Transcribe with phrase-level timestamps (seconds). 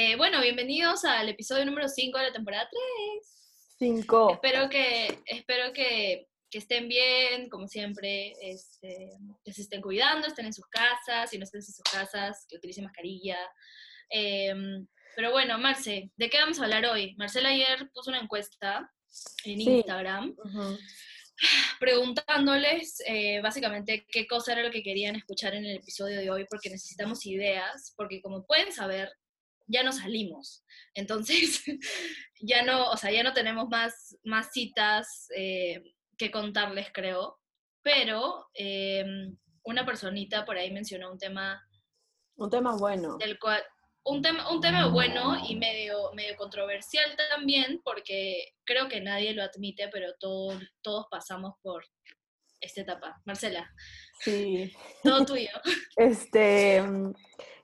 [0.00, 3.66] Eh, bueno, bienvenidos al episodio número 5 de la temporada 3.
[3.80, 4.34] 5.
[4.34, 9.10] Espero que, espero que, que estén bien, como siempre, este,
[9.44, 12.58] que se estén cuidando, estén en sus casas, si no estén en sus casas, que
[12.58, 13.38] utilicen mascarilla.
[14.08, 17.16] Em, pero bueno, Marce, ¿de qué vamos a hablar hoy?
[17.16, 18.88] Marcela ayer puso una encuesta
[19.42, 19.68] en Sí.
[19.68, 20.36] Instagram
[21.80, 26.46] preguntándoles eh, básicamente qué cosa era lo que querían escuchar en el episodio de hoy,
[26.48, 29.10] porque necesitamos ideas, porque como pueden saber,
[29.68, 30.64] ya no salimos.
[30.94, 31.62] Entonces,
[32.40, 35.82] ya no, o sea, ya no tenemos más, más citas eh,
[36.16, 37.38] que contarles, creo.
[37.82, 39.04] Pero eh,
[39.62, 41.62] una personita por ahí mencionó un tema
[42.36, 43.16] Un tema bueno.
[43.18, 43.62] del cual
[44.04, 49.42] un tema, un tema bueno y medio, medio controversial también, porque creo que nadie lo
[49.42, 51.84] admite, pero todo- todos pasamos por
[52.60, 53.20] esta etapa.
[53.26, 53.70] Marcela,
[54.20, 54.72] Sí.
[55.04, 55.50] todo tuyo.
[55.96, 56.82] Este,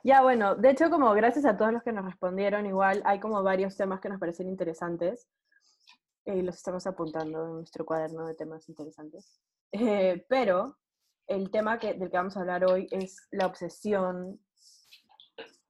[0.05, 3.43] ya bueno, de hecho como gracias a todos los que nos respondieron, igual hay como
[3.43, 5.27] varios temas que nos parecen interesantes
[6.27, 9.41] y los estamos apuntando en nuestro cuaderno de temas interesantes.
[9.73, 10.77] Eh, pero
[11.27, 14.39] el tema que, del que vamos a hablar hoy es la obsesión,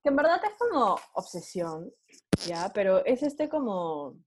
[0.03, 1.93] que en verdad es como obsesión,
[2.47, 2.71] ¿ya?
[2.75, 4.19] Pero es este como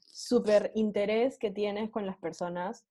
[0.00, 2.86] súper interés que tienes con las personas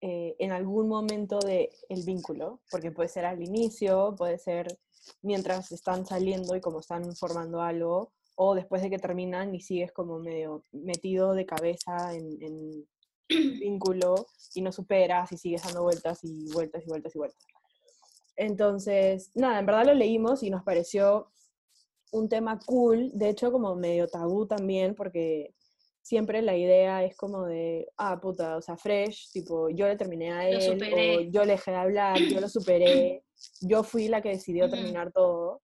[0.00, 4.78] eh, en algún momento del el vínculo, porque puede ser al inicio, puede ser
[5.22, 9.92] mientras están saliendo y como están formando algo, o después de que terminan y sigues
[9.92, 12.86] como medio metido de cabeza en,
[13.28, 17.46] vínculo y no superas y sigues dando vueltas y vueltas y vueltas y vueltas.
[18.36, 21.30] Entonces, nada, en verdad lo leímos y nos pareció
[22.12, 25.54] un tema cool, de hecho como medio tabú también, porque
[26.02, 30.32] siempre la idea es como de, ah, puta, o sea, fresh, tipo, yo le terminé
[30.32, 33.22] a él, o yo le dejé de hablar, yo lo superé,
[33.60, 35.62] yo fui la que decidió terminar todo,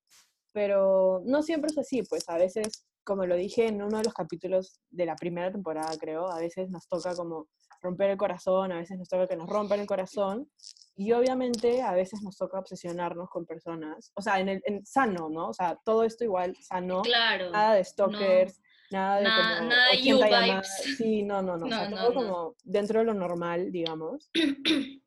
[0.52, 4.14] pero no siempre es así, pues a veces, como lo dije en uno de los
[4.14, 7.48] capítulos de la primera temporada, creo, a veces nos toca como
[7.82, 10.50] romper el corazón, a veces nos toca que nos rompan el corazón,
[10.96, 15.28] y obviamente a veces nos toca obsesionarnos con personas, o sea, en el en sano,
[15.28, 15.48] ¿no?
[15.48, 17.50] O sea, todo esto igual sano, Claro.
[17.50, 18.58] nada de stalkers,
[18.90, 20.82] nada de Nada- como nada you 80 llamadas.
[20.86, 20.96] vibes.
[20.96, 22.28] Sí, no, no, no, o sea, No, todo no, no.
[22.32, 24.30] como dentro de lo normal, digamos.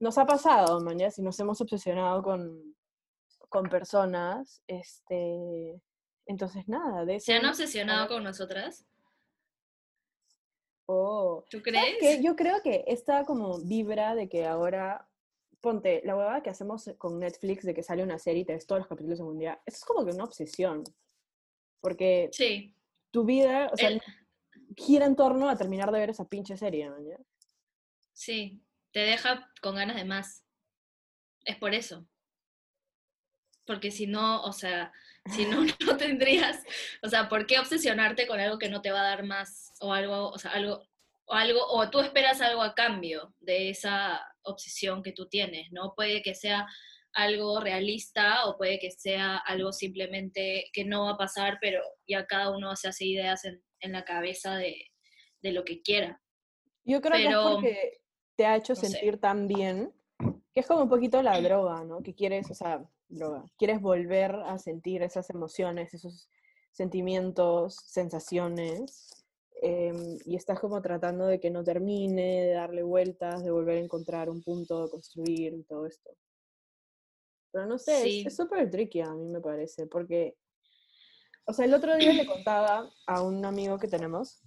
[0.00, 2.74] Nos ha pasado, man, ya, si nos hemos obsesionado con,
[3.50, 5.80] con personas, este,
[6.26, 7.26] entonces nada, de eso...
[7.26, 8.86] ¿Se han obsesionado con nosotras?
[10.86, 12.22] Oh, ¿Tú ¿Sabes crees?
[12.22, 15.06] Yo creo que esta como vibra de que ahora,
[15.60, 18.66] ponte, la huevada que hacemos con Netflix de que sale una serie y te ves
[18.66, 20.82] todos los capítulos en un día, eso es como que una obsesión.
[21.80, 22.74] Porque Sí.
[23.10, 24.02] tu vida, o sea, El-
[24.76, 27.18] gira en torno a terminar de ver esa pinche serie, ¿ya?
[28.12, 28.60] Sí,
[28.92, 30.44] te deja con ganas de más.
[31.44, 32.06] Es por eso.
[33.64, 34.92] Porque si no, o sea,
[35.34, 36.64] si no, no tendrías,
[37.02, 39.92] o sea, ¿por qué obsesionarte con algo que no te va a dar más o
[39.92, 40.88] algo, o sea, algo,
[41.26, 45.94] o algo, o tú esperas algo a cambio de esa obsesión que tú tienes, ¿no?
[45.94, 46.66] Puede que sea
[47.12, 52.26] algo realista o puede que sea algo simplemente que no va a pasar, pero ya
[52.26, 54.90] cada uno se hace ideas en, en la cabeza de,
[55.42, 56.20] de lo que quiera.
[56.84, 58.00] Yo creo que Pero, es porque
[58.40, 58.86] te ha hecho no sé.
[58.88, 59.92] sentir tan bien,
[60.54, 62.02] que es como un poquito la droga, ¿no?
[62.02, 66.30] Que quieres, o sea, droga, quieres volver a sentir esas emociones, esos
[66.70, 69.10] sentimientos, sensaciones,
[69.60, 73.80] em, y estás como tratando de que no termine, de darle vueltas, de volver a
[73.84, 76.10] encontrar un punto, de construir y todo esto.
[77.52, 78.24] Pero no sé, es- Sí.
[78.26, 80.34] es súper tricky a mí me parece, porque,
[81.44, 84.40] o sea, el otro día le contaba a un amigo que tenemos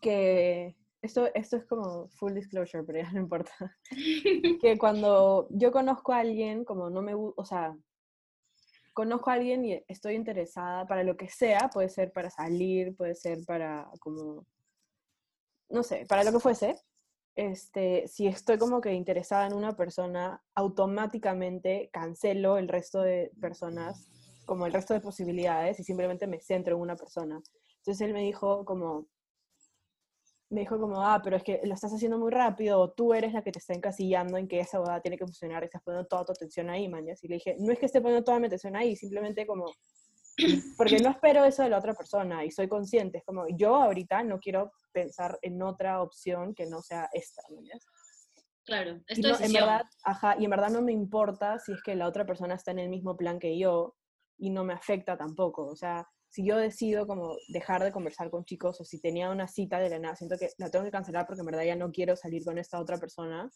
[0.00, 3.52] que esto, esto es como full disclosure, pero ya no importa.
[4.60, 7.76] Que cuando yo conozco a alguien, como no me gusta, o sea,
[8.92, 13.16] conozco a alguien y estoy interesada para lo que sea, puede ser para salir, puede
[13.16, 14.46] ser para como,
[15.68, 16.76] no sé, para lo que fuese.
[17.34, 24.06] Este, si estoy como que interesada en una persona, automáticamente cancelo el resto de personas,
[24.44, 27.42] como el resto de posibilidades, y simplemente me centro en una persona.
[27.78, 29.08] Entonces él me dijo como,
[30.52, 33.32] me dijo como, ah, pero es que lo estás haciendo muy rápido, o tú eres
[33.32, 36.06] la que te está encasillando en que esa boda tiene que funcionar, y estás poniendo
[36.06, 37.06] toda tu atención ahí, man.
[37.08, 39.64] Y le dije, no es que esté poniendo toda mi atención ahí, simplemente como,
[40.76, 44.22] porque no espero eso de la otra persona, y soy consciente, es como, yo ahorita
[44.24, 47.64] no quiero pensar en otra opción que no sea esta, man.
[48.64, 51.82] Claro, es tu no, en verdad, ajá, y en verdad no me importa si es
[51.82, 53.96] que la otra persona está en el mismo plan que yo
[54.38, 55.66] y no me afecta tampoco.
[55.66, 59.46] O sea, si yo decido como dejar de conversar con chicos o si tenía una
[59.46, 61.92] cita de la nada, siento que la tengo que cancelar porque en verdad ya no
[61.92, 63.50] quiero salir con esta otra persona,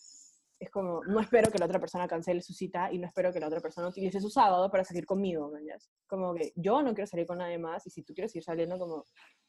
[0.58, 3.40] es como, no espero que la otra persona cancele su cita y no espero que
[3.40, 5.60] la otra persona utilice su sábado para salir conmigo, ¿me
[6.06, 8.78] Como que yo no quiero salir con nadie más y si tú quieres ir saliendo,
[8.78, 9.06] como,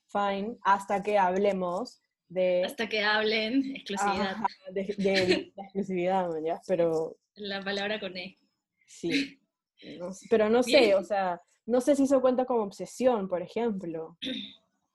[0.07, 2.63] fine, hasta que hablemos de...
[2.63, 4.37] Hasta que hablen, exclusividad.
[4.71, 7.17] de, la exclusividad, ¿me Pero...
[7.35, 8.37] La palabra con E.
[8.85, 9.37] Sí.
[10.29, 14.17] pero no sé, o sea, no sé si eso cuenta como obsesión, por ejemplo.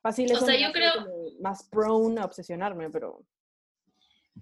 [0.02, 0.92] Fácil o sea, yo creo...
[1.40, 3.24] Más prone a obsesionarme, pero...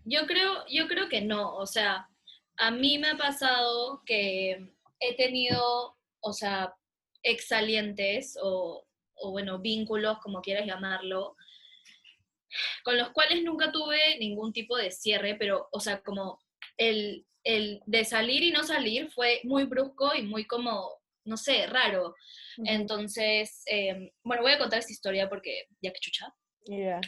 [0.05, 2.09] Yo creo, yo creo que no, o sea,
[2.57, 6.73] a mí me ha pasado que he tenido, o sea,
[7.25, 8.87] exalientes o,
[9.17, 11.37] o bueno, vínculos, como quieras llamarlo,
[12.85, 16.39] con los cuales nunca tuve ningún tipo de cierre, pero, o sea, como
[16.77, 21.00] el, el de salir y no salir fue muy brusco y muy como,
[21.31, 22.15] no sé, raro.
[22.65, 26.35] Entonces, em, bueno, voy a contar esta historia porque ya que chucha.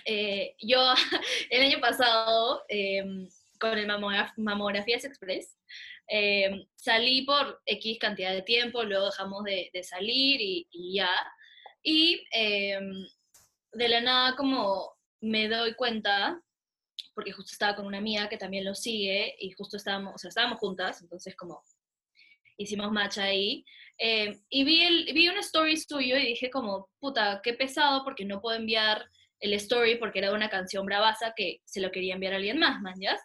[0.07, 0.95] Eh, yo
[1.51, 3.29] el año pasado, em,
[3.59, 3.89] con el
[4.37, 5.59] Mamografías Express,
[6.07, 11.11] em, salí por X cantidad de tiempo, luego dejamos de, salir y, ya.
[11.83, 16.41] Y de la nada como me doy cuenta,
[17.15, 20.29] porque justo estaba con una amiga que también lo sigue y justo estábamos, o sea,
[20.29, 21.65] estábamos juntas, entonces como
[22.57, 23.65] hicimos match ahí.
[23.99, 28.25] Eh, y vi, el, vi un story suyo y dije como, puta, qué pesado porque
[28.25, 29.05] no puedo enviar
[29.41, 32.81] el story porque era una canción bravaza que se lo quería enviar a alguien más,
[32.81, 33.19] man, ¿ya?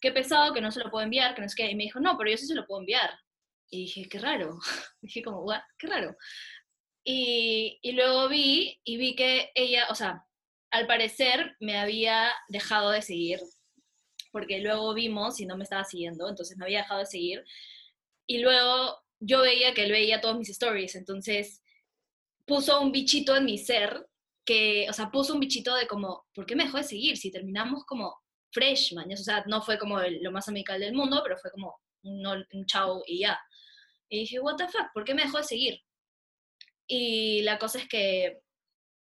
[0.00, 1.70] Qué pesado que no se lo puedo enviar, que no es que...
[1.70, 3.10] Y me dijo, no, pero yo sí se lo puedo enviar.
[3.70, 4.58] Y dije, qué raro.
[5.00, 5.62] dije como, What?
[5.78, 6.16] qué raro.
[7.04, 10.24] Y, y luego vi, y vi que ella, o sea,
[10.70, 13.40] al parecer me había dejado de seguir,
[14.32, 17.44] porque luego vimos y no me estaba siguiendo, entonces me había dejado de seguir.
[18.26, 21.62] Y luego yo veía que él veía todos mis stories, entonces
[22.44, 24.06] puso un bichito en mi ser,
[24.44, 27.16] que, o sea, puso un bichito de como, ¿por qué me dejó de seguir?
[27.16, 28.16] Si terminamos como
[28.52, 31.76] fresh, man, o sea, no fue como lo más amical del mundo, pero fue como
[32.04, 33.38] un, un chao y ya.
[34.08, 35.80] Y dije, what the fuck, ¿por qué me dejó de seguir?
[36.86, 38.38] Y la cosa es que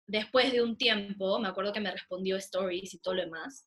[0.07, 3.67] después de un tiempo, me acuerdo que me respondió stories y todo lo demás,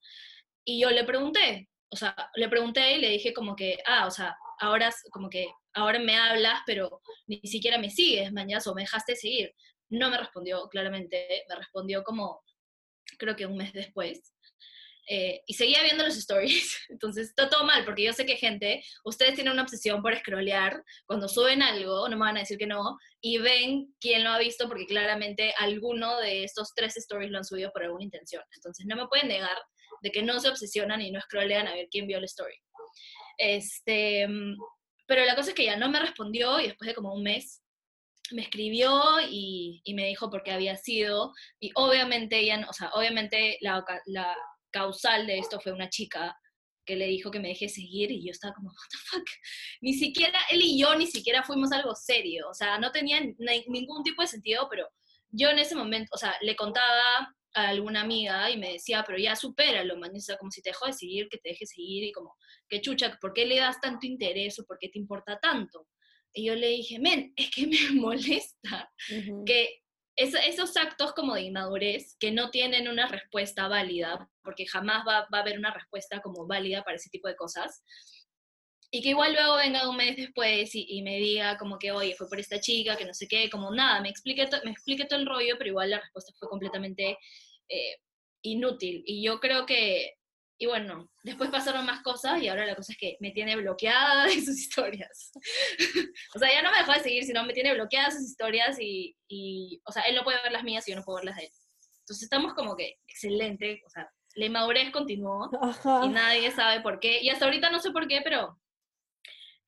[0.65, 4.12] y yo le pregunté, o sea, le pregunté y le dije como que, ah, o
[4.12, 8.83] sea, ahora como que ahora me hablas, pero ni siquiera me sigues, mañana o me
[8.83, 9.53] dejaste seguir.
[9.89, 12.41] No me respondió claramente, me respondió como,
[13.18, 14.33] creo que un mes después.
[15.12, 16.77] Eh, y seguía viendo los stories.
[16.89, 20.83] Entonces, está todo mal, porque yo sé que gente, ustedes tienen una obsesión por scrollear.
[21.07, 24.38] Cuando suben algo, no me van a decir que no, y ven quién lo ha
[24.38, 28.44] visto, porque claramente alguno de estos tres stories lo han subido por alguna intención.
[28.53, 29.57] Entonces, no me pueden negar
[30.01, 32.56] de que no se obsesionan y no scrollean a ver quién vio la story.
[33.38, 34.28] Este,
[35.07, 37.62] pero la cosa es que ya no me respondió y después de como un mes
[38.31, 41.34] me escribió y, y me dijo por qué había sido.
[41.60, 44.36] Y obviamente ella, o sea, obviamente la, la
[44.72, 46.38] causal de esto fue una chica
[46.86, 49.28] que le dijo que me deje seguir y yo estaba como, what the fuck,
[49.81, 53.22] ni siquiera, él y yo ni siquiera fuimos algo serio, o sea, no tenía
[53.68, 54.88] ningún tipo de sentido, pero
[55.30, 59.18] yo en ese momento, o sea, le contaba a alguna amiga y me decía, pero
[59.18, 62.04] ya supéralo, man, o sea, como si te dejó de seguir, que te deje seguir
[62.04, 62.36] y como,
[62.68, 65.88] que chucha, ¿por qué le das tanto interés o por qué te importa tanto?
[66.34, 68.92] Y yo le dije, men, es que me molesta
[69.46, 69.81] que
[70.16, 75.40] esos actos como de inmadurez que no tienen una respuesta válida, porque jamás va, a
[75.40, 77.84] haber una respuesta como válida para ese tipo de cosas,
[78.91, 82.27] y que igual luego venga un mes después y, me diga como que, oye, fue
[82.27, 85.27] por esta chica, que no sé qué, como nada, me explique, me explique todo el
[85.27, 87.17] rollo, pero igual la respuesta fue completamente
[87.69, 87.98] eh,
[88.41, 89.03] inútil.
[89.05, 90.15] Y yo creo que
[90.62, 94.25] y bueno, después pasaron más cosas y ahora la cosa es que me tiene bloqueada
[94.25, 95.31] de sus historias.
[96.36, 99.15] o sea, ya no me dejó de seguir, sino me tiene bloqueadas sus historias y,
[99.29, 101.38] y, o sea, él no puede ver las mías y yo no puedo ver las
[101.38, 101.51] de él.
[102.01, 105.50] Entonces estamos como que excelente, o sea, la inmadurez continuó
[106.03, 107.22] y nadie sabe por qué.
[107.22, 108.60] Y hasta ahorita no sé por qué, pero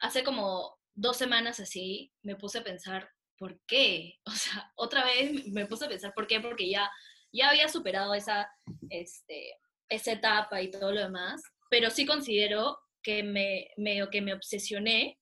[0.02, 4.20] hace como dos semanas así me puse a pensar, ¿por qué?
[4.26, 6.40] O sea, otra vez me puse a pensar, ¿por qué?
[6.40, 6.90] Porque ya,
[7.32, 8.50] ya había superado esa,
[8.90, 9.58] este,
[9.90, 15.18] esa etapa y todo lo demás, pero sí considero que me, me, que me obsesioné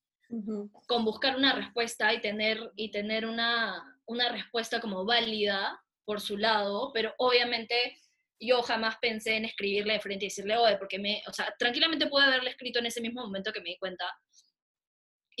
[0.86, 6.36] con buscar una respuesta y tener, y tener una, una respuesta como válida por su
[6.36, 7.98] lado, pero obviamente
[8.38, 12.06] yo jamás pensé en escribirle de frente y decirle, oye, porque me, o sea, tranquilamente
[12.06, 14.04] pude haberle escrito en ese mismo momento que me di cuenta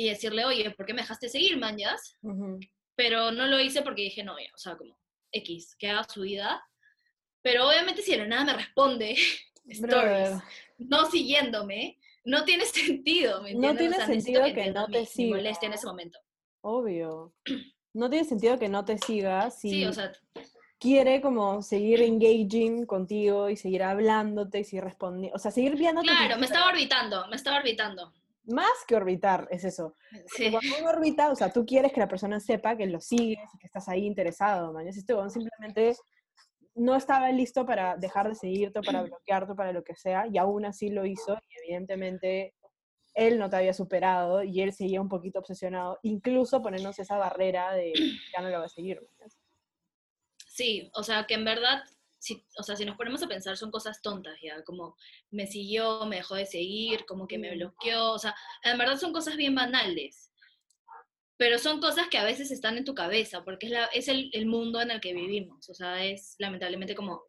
[0.00, 2.16] y decirle, oye, ¿por qué me dejaste seguir, mañas?
[2.94, 4.98] Pero no lo hice porque dije, no, o sea, como
[5.32, 6.62] X, que haga su vida
[7.42, 9.16] pero obviamente si de nada me responde
[9.68, 10.42] stories,
[10.78, 13.88] no siguiéndome, no tiene sentido, ¿me entiendes?
[13.90, 15.38] No tiene sentido que, no te siga.
[15.38, 16.18] en ese momento.
[16.62, 17.32] Obvio.
[17.94, 19.60] No tiene sentido que no te sigas.
[19.60, 20.12] Sí, o sea,
[20.78, 26.02] quiere como seguir engaging contigo y seguir hablándote y seguir respondiendo, o sea, seguir viendo
[26.02, 28.12] Claro, me estaba orbitando, me estaba orbitando.
[28.44, 29.96] Más que orbitar, es eso.
[30.26, 30.50] Sí.
[30.50, 33.66] Cuando uno orbita, o sea, tú quieres que la persona sepa que lo sigues, que
[33.66, 34.88] estás ahí interesado, man.
[34.88, 35.94] Este simplemente
[36.74, 40.64] no estaba listo para dejar de seguirte, para bloquearte, para lo que sea, y aún
[40.64, 42.54] así lo hizo, y evidentemente
[43.14, 47.72] él no te había superado, y él seguía un poquito obsesionado, incluso poniéndose esa barrera
[47.72, 47.92] de
[48.34, 49.00] ya no lo va a seguir.
[49.00, 49.26] ¿me
[50.46, 51.82] Sí, o sea, que en verdad,
[52.20, 54.94] si, o sea, si nos ponemos a pensar, son cosas tontas ya, como
[55.30, 59.12] me siguió, me dejó de seguir, como que me bloqueó, o sea, en verdad son
[59.12, 60.30] cosas bien banales,
[61.38, 64.30] pero son cosas que a veces están en tu cabeza, porque es, la, es el,
[64.34, 67.22] el mundo en el que vivimos, o sea, es lamentablemente como,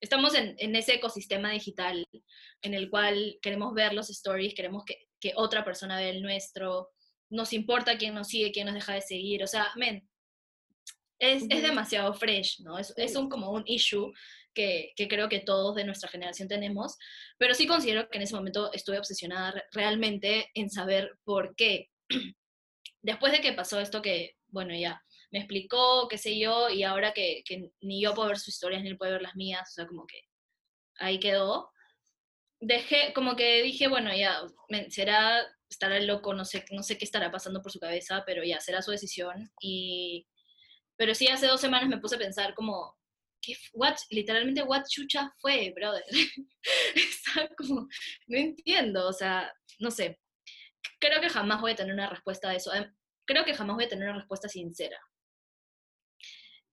[0.00, 2.06] estamos en, en ese ecosistema digital
[2.62, 6.90] en el cual queremos ver los stories, queremos que, que otra persona vea el nuestro,
[7.28, 10.08] nos importa quién nos sigue, quién nos deja de seguir, o sea, men,
[11.22, 12.78] es, es demasiado fresh, ¿no?
[12.78, 14.12] Es, es un, como un issue
[14.52, 16.96] que, que creo que todos de nuestra generación tenemos,
[17.38, 21.88] pero sí considero que en ese momento estuve obsesionada re- realmente en saber por qué.
[23.02, 27.12] Después de que pasó esto que, bueno, ya me explicó, qué sé yo, y ahora
[27.12, 29.72] que, que ni yo puedo ver sus historias ni él puede ver las mías, o
[29.72, 30.20] sea, como que
[30.96, 31.70] ahí quedó.
[32.60, 34.40] Dejé, como que dije, bueno, ya,
[34.88, 38.60] será, estará loco, no sé, no sé qué estará pasando por su cabeza, pero ya,
[38.60, 39.50] será su decisión.
[39.60, 40.26] Y,
[41.02, 42.96] pero sí, hace dos semanas me puse a pensar como,
[43.40, 46.04] ¿qué, what, literalmente, what chucha fue, brother?
[46.94, 47.88] Estaba como,
[48.28, 50.20] no entiendo, o sea, no sé.
[51.00, 52.70] Creo que jamás voy a tener una respuesta a eso.
[52.70, 52.94] Adem-
[53.24, 54.96] Creo que jamás voy a tener una respuesta sincera.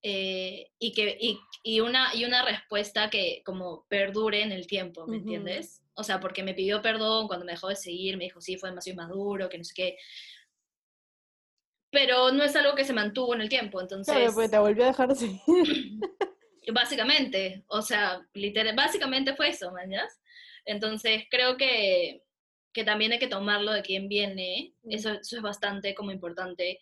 [0.03, 5.07] Eh, y, que, y, y una, y una respuesta que como perdure en el tiempo,
[5.07, 5.21] ¿me Ujú.
[5.23, 5.81] entiendes?
[5.95, 8.69] O sea, porque me pidió perdón cuando me dejó de seguir, me dijo, sí, fue
[8.69, 9.97] demasiado inmaduro, que no sé qué.
[11.91, 14.13] Pero no es algo que se mantuvo en el tiempo, entonces...
[14.13, 15.39] Claro, porque te volvió a dejar de seguir.
[16.73, 20.21] Básicamente, o sea, literal, básicamente fue eso, ¿mañas?
[20.65, 22.21] Entonces creo que,
[22.73, 24.91] que también hay que tomarlo de quién viene, Mm.
[24.91, 26.79] eso, eso es bastante como importante,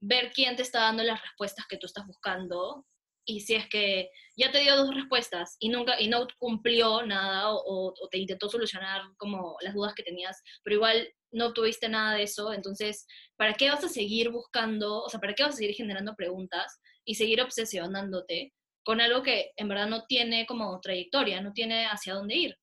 [0.00, 2.84] ver quién te está dando las respuestas que tú estás buscando
[3.28, 7.50] y si es que ya te dio dos respuestas y nunca y no cumplió nada
[7.50, 12.22] o, te intentó solucionar como las dudas que tenías, pero igual no obtuviste nada de
[12.22, 13.06] eso, entonces,
[13.36, 16.80] ¿para qué vas a seguir buscando, o sea, para qué vas a seguir generando preguntas
[17.04, 22.14] y seguir obsesionándote con algo que en verdad no tiene como trayectoria, no tiene hacia
[22.14, 22.56] dónde ir?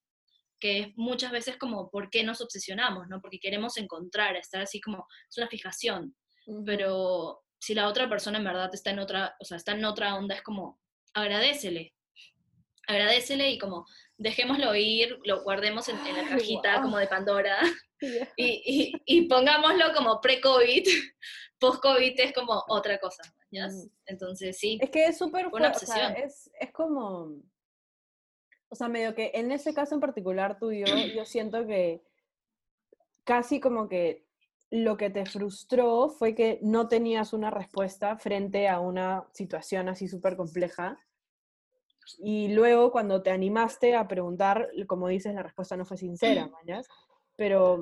[0.58, 3.06] Que es muchas veces como, ¿por qué nos obsesionamos?
[3.08, 3.20] ¿no?
[3.20, 6.16] Porque queremos encontrar, estar así como, es una fijación
[6.64, 10.14] pero si la otra persona en verdad está en otra, o sea, está en otra
[10.14, 10.80] onda, es como,
[11.14, 11.94] agradecele,
[12.86, 13.86] agradecele y como,
[14.16, 17.58] dejémoslo ir, lo guardemos en, en la cajita como de Pandora
[18.36, 20.84] y, y, y pongámoslo como pre-COVID,
[21.58, 23.66] post-COVID es como otra cosa, ¿ya?
[23.66, 23.90] Ujú.
[24.06, 26.26] Entonces sí, Es que es súper una fuerte, o sea, obsesión.
[26.26, 27.42] es, es como,
[28.68, 30.84] o sea, medio que en ese caso en particular tuyo,
[31.14, 32.02] yo siento que
[33.24, 34.25] casi como que
[34.70, 40.08] lo que te frustró fue que no tenías una respuesta frente a una situación así
[40.08, 40.98] súper compleja.
[42.18, 46.88] Y luego cuando te animaste a preguntar, como dices, la respuesta no fue sincera, mañas.
[47.36, 47.78] Pero,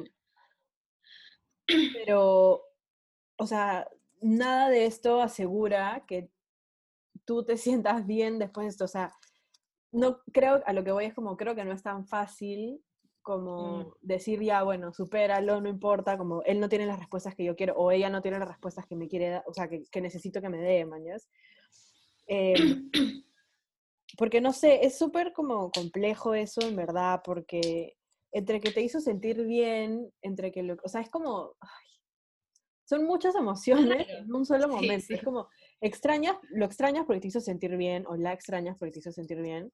[1.67, 2.63] pero,
[3.37, 3.89] o sea,
[4.21, 6.31] nada de esto asegura que
[7.25, 8.85] tú te sientas bien después de esto.
[8.85, 9.15] O sea,
[9.91, 12.84] no creo, a lo que voy es como, creo que no es tan fácil
[13.25, 17.57] como decir ya, bueno, supéralo, no importa, como él no tiene las respuestas que yo
[17.57, 20.03] quiero, o ella no tiene las respuestas que me quiere dar, o sea, que, que
[20.03, 21.27] necesito que me dé, mañas.
[22.27, 22.91] Em,
[24.19, 27.97] porque no sé, es súper como complejo eso en verdad, porque
[28.31, 31.89] entre que te hizo sentir bien, entre que lo, o sea, es como, ay,
[32.87, 34.25] son muchas emociones Claro.
[34.25, 35.07] en un solo Sí, momento.
[35.07, 35.15] sí.
[35.15, 35.49] Es como,
[35.81, 39.41] extrañas, lo extrañas porque te hizo sentir bien, o la extrañas porque te hizo sentir
[39.41, 39.73] bien,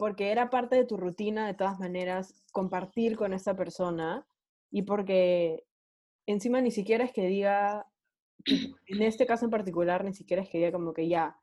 [0.00, 4.26] porque era parte de tu rutina de todas maneras compartir con esa persona,
[4.70, 5.66] y porque
[6.24, 7.86] encima ni siquiera es que diga,
[8.46, 11.38] en este caso en particular, ni siquiera es que diga como que ya,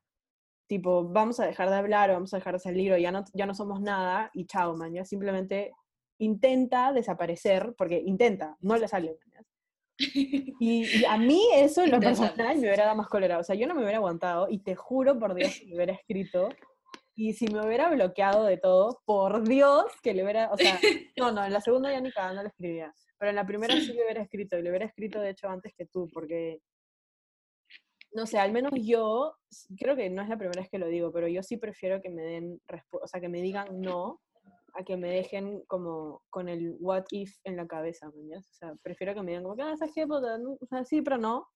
[0.65, 3.25] tipo, vamos a dejar de hablar o vamos a dejar de salir o ya no,
[3.31, 5.05] ya no somos nada y chao, maña.
[5.05, 5.73] Simplemente
[6.17, 9.45] intenta desaparecer, porque intenta, no le sale, maña.
[10.59, 13.37] Y, y a mí eso en lo personal me hubiera dado más cólera.
[13.37, 15.93] O sea, yo no me hubiera aguantado y te juro por Dios que me hubiera
[15.93, 16.49] escrito.
[17.19, 20.79] Y si me hubiera bloqueado de todo, por Dios que le hubiera, o sea,
[21.17, 22.93] no, no, en la segunda ya ni cagando le escribía.
[23.17, 25.73] Pero en la primera sí le hubiera escrito, y le hubiera escrito de hecho antes
[25.75, 26.61] que tú, porque,
[28.11, 29.35] no sé, al menos yo,
[29.79, 32.11] creo que no es la primera vez que lo digo, pero yo sí prefiero que
[32.11, 34.21] me den, o sea, que me digan no,
[34.75, 38.47] a que me dejen como con el what if en la cabeza, ¿me entiendes?
[38.51, 40.05] O sea, prefiero que me digan como, ah, ¿sabes qué?
[40.05, 40.17] No,
[40.61, 41.47] O sea, sí, pero no.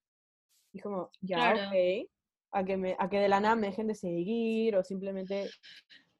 [0.74, 1.68] Y como, ya, Claro.
[1.68, 2.10] ok.
[2.51, 5.50] A que, me, a que de la nada me dejen de seguir o simplemente,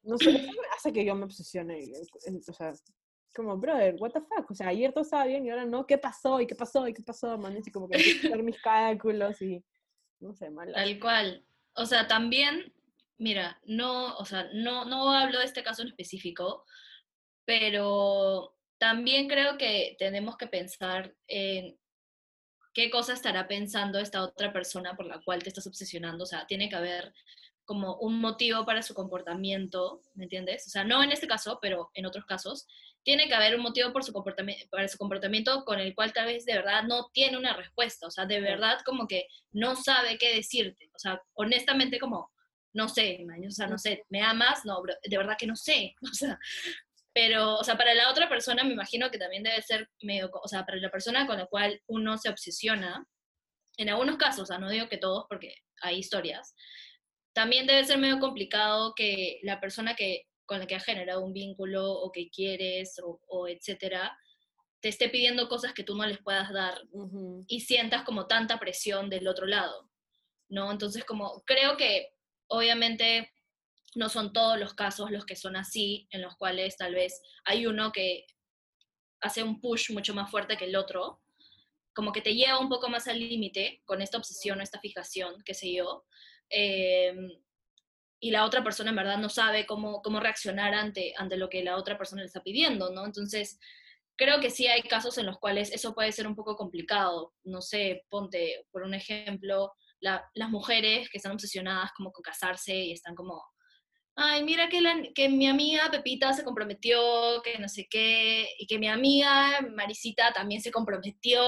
[0.02, 1.84] no sé, eso hace que yo me obsesione.
[2.48, 2.72] O sea,
[3.34, 5.98] como, brother, what the fuck, o sea, ayer todo estaba bien y ahora no, ¿qué
[5.98, 6.40] pasó?
[6.40, 6.86] ¿Y qué pasó?
[6.88, 7.38] ¿Y qué pasó?
[7.38, 9.62] Man, y como que hacer mis cálculos y,
[10.20, 10.72] no sé, mal.
[10.72, 11.44] Tal cual.
[11.74, 12.72] O sea, también,
[13.18, 16.64] mira, no, o sea, no, no hablo de este caso en específico,
[17.44, 21.78] pero también creo que tenemos que pensar en
[22.72, 26.24] qué cosa estará pensando esta otra persona por la cual te estás obsesionando.
[26.24, 27.12] O sea, tiene que haber
[27.64, 30.66] como un motivo para su comportamiento, ¿me entiendes?
[30.66, 32.66] O sea, no en este caso, pero en otros casos,
[33.04, 36.26] tiene que haber un motivo por su comportamiento, para su comportamiento con el cual tal
[36.26, 40.18] vez de verdad no tiene una respuesta, o sea, de verdad como que no sabe
[40.18, 42.30] qué decirte, o sea, honestamente como,
[42.72, 44.64] no sé, o sea, no sé, ¿me amas?
[44.64, 46.38] No, de verdad que no sé, o sea,
[47.14, 50.48] pero, o sea, para la otra persona me imagino que también debe ser medio, o
[50.48, 53.06] sea, para la persona con la cual uno se obsesiona,
[53.76, 56.54] en algunos casos, o sea, no digo que todos porque hay historias,
[57.32, 61.32] también debe ser medio complicado que la persona que, con la que has generado un
[61.32, 64.16] vínculo o que quieres o, etcétera,
[64.80, 66.82] te esté pidiendo cosas que tú no les puedas dar
[67.46, 69.88] y sientas como tanta presión del otro lado,
[70.48, 70.70] ¿no?
[70.70, 72.08] Entonces, como creo que
[72.48, 73.31] obviamente
[73.94, 77.66] no son todos los casos los que son así, en los cuales tal vez hay
[77.66, 78.26] uno que
[79.20, 81.20] hace un push mucho más fuerte que el otro,
[81.94, 85.42] como que te lleva un poco más al límite con esta obsesión o esta fijación,
[85.44, 86.04] qué sé yo,
[86.52, 87.30] Em,
[88.20, 91.64] y la otra persona en verdad no sabe cómo, cómo reaccionar ante, ante lo que
[91.64, 93.06] la otra persona le está pidiendo, ¿no?
[93.06, 93.58] Entonces,
[94.16, 97.34] creo que sí hay casos en los cuales eso puede ser un poco complicado.
[97.42, 102.92] No sé, ponte, por un ejemplo, las mujeres que están obsesionadas como con casarse y
[102.92, 103.42] están como,
[104.16, 108.66] ay, mira que, la, que mi amiga Pepita se comprometió, que no sé qué, y
[108.66, 111.42] que mi amiga Marisita también se comprometió,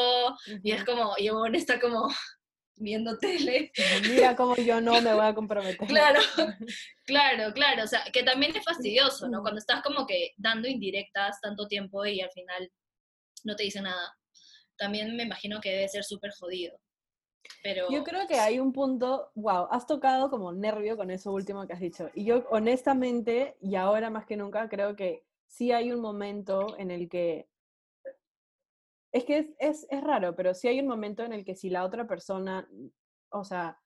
[0.62, 2.08] y es como, y bueno, está como,
[2.76, 3.72] viendo tele.
[4.08, 5.86] Mira cómo yo no me voy a comprometer.
[5.88, 6.20] Claro,
[7.06, 7.84] claro, claro.
[7.84, 9.42] O sea, que también es fastidioso, ¿no?
[9.42, 12.70] Cuando estás como que dando indirectas tanto tiempo y al final
[13.44, 14.16] no te dice nada.
[14.76, 16.80] También me imagino que debe ser súper jodido.
[17.62, 17.90] Pero...
[17.90, 21.72] Yo creo que hay un punto, wow, has tocado como nervio con eso último que
[21.72, 22.10] has dicho.
[22.14, 26.90] Y yo honestamente, y ahora más que nunca, creo que sí hay un momento en
[26.90, 27.48] el que
[29.12, 31.70] es que es, es, es, raro, pero sí hay un momento en el que si
[31.70, 32.68] la otra persona,
[33.30, 33.80] o sea,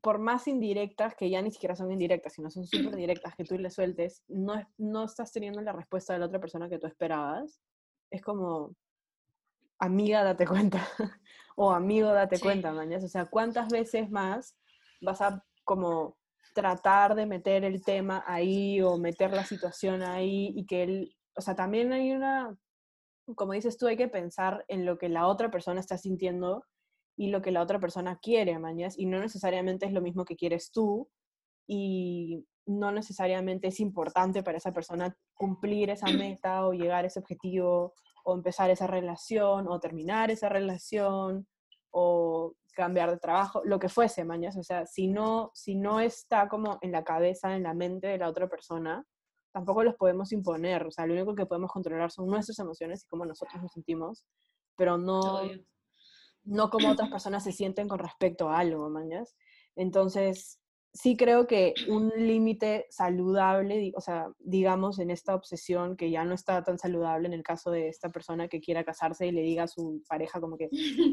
[0.00, 3.58] por más indirectas, que ya ni siquiera son indirectas, sino son súper directas, que tú
[3.58, 7.60] le sueltes, no, no estás teniendo la respuesta de la otra persona que tú esperabas.
[8.10, 8.74] Es como,
[9.80, 10.86] amiga, date cuenta.
[11.56, 13.04] o amigo, date cuenta, mañana.
[13.04, 14.56] O sea, ¿cuántas veces más
[15.00, 16.18] vas a como
[16.54, 21.40] tratar de meter el tema ahí o meter la situación ahí y que él, o
[21.40, 22.56] sea, también hay una
[23.34, 26.64] como dices tú, hay que pensar en lo que la otra persona está sintiendo
[27.16, 30.36] y lo que la otra persona quiere, mañas, y no necesariamente es lo mismo que
[30.36, 31.08] quieres tú
[31.66, 37.20] y no necesariamente es importante para esa persona cumplir esa meta o llegar a ese
[37.20, 41.46] objetivo o empezar esa relación o terminar esa relación
[41.90, 46.48] o cambiar de trabajo, lo que fuese, mañas, o sea, si no, si no está
[46.48, 49.04] como en la cabeza, en la mente de la otra persona,
[49.52, 53.08] tampoco los podemos imponer, o sea, lo único que podemos controlar son nuestras emociones y
[53.08, 54.24] cómo nosotros nos sentimos,
[54.76, 55.42] pero no,
[56.44, 59.36] no como otras personas se sienten con respecto a algo, mañas.
[59.76, 60.60] Entonces,
[60.92, 66.34] sí creo que un límite saludable, o sea, digamos en esta obsesión que ya no
[66.34, 69.64] está tan saludable en el caso de esta persona que quiera casarse y le diga
[69.64, 70.68] a su pareja como que,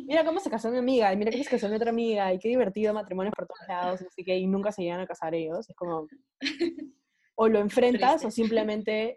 [0.07, 2.39] mira cómo se casó mi amiga, y mira cómo se casó mi otra amiga, y
[2.39, 5.69] qué divertido matrimonio por todos lados, así que, y nunca se llegan a casar ellos,
[5.69, 6.07] es como,
[7.35, 9.15] o lo enfrentas o simplemente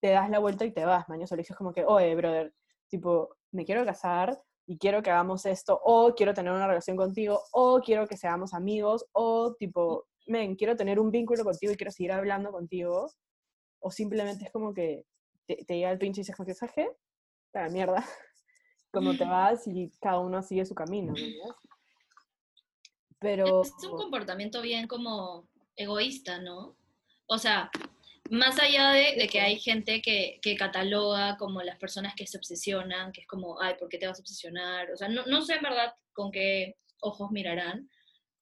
[0.00, 1.26] te das la vuelta y te vas, mañana.
[1.30, 2.52] O le dices como que, oye, brother,
[2.88, 7.40] tipo, me quiero casar y quiero que hagamos esto, o quiero tener una relación contigo,
[7.52, 11.90] o quiero que seamos amigos, o tipo, men, quiero tener un vínculo contigo y quiero
[11.90, 13.10] seguir hablando contigo,
[13.80, 15.04] o simplemente es como que
[15.46, 16.90] te, llega el pinche y dices, ¿qué saje?
[17.52, 17.96] La mierda.
[18.92, 21.54] Como te vas y cada uno sigue su camino, ¿no?
[23.18, 23.62] Pero...
[23.62, 26.76] Es un comportamiento bien como egoísta, ¿no?
[27.26, 27.70] O sea,
[28.30, 33.22] más allá de, que hay gente que, cataloga como las personas que se obsesionan, que
[33.22, 34.90] es como, ay, ¿por qué te vas a obsesionar?
[34.90, 37.90] O sea, no, no sé en verdad con qué ojos mirarán,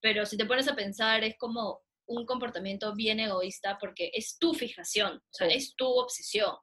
[0.01, 4.55] pero si te pones a pensar es como un comportamiento bien egoísta porque es tu
[4.55, 6.55] fijación, o sea, es tu obsesión,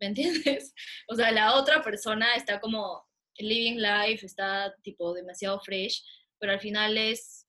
[0.00, 0.72] ¿me entiendes?
[1.08, 3.04] O sea, la otra persona está como
[3.38, 6.02] living life, está tipo demasiado fresh,
[6.38, 7.46] pero al final es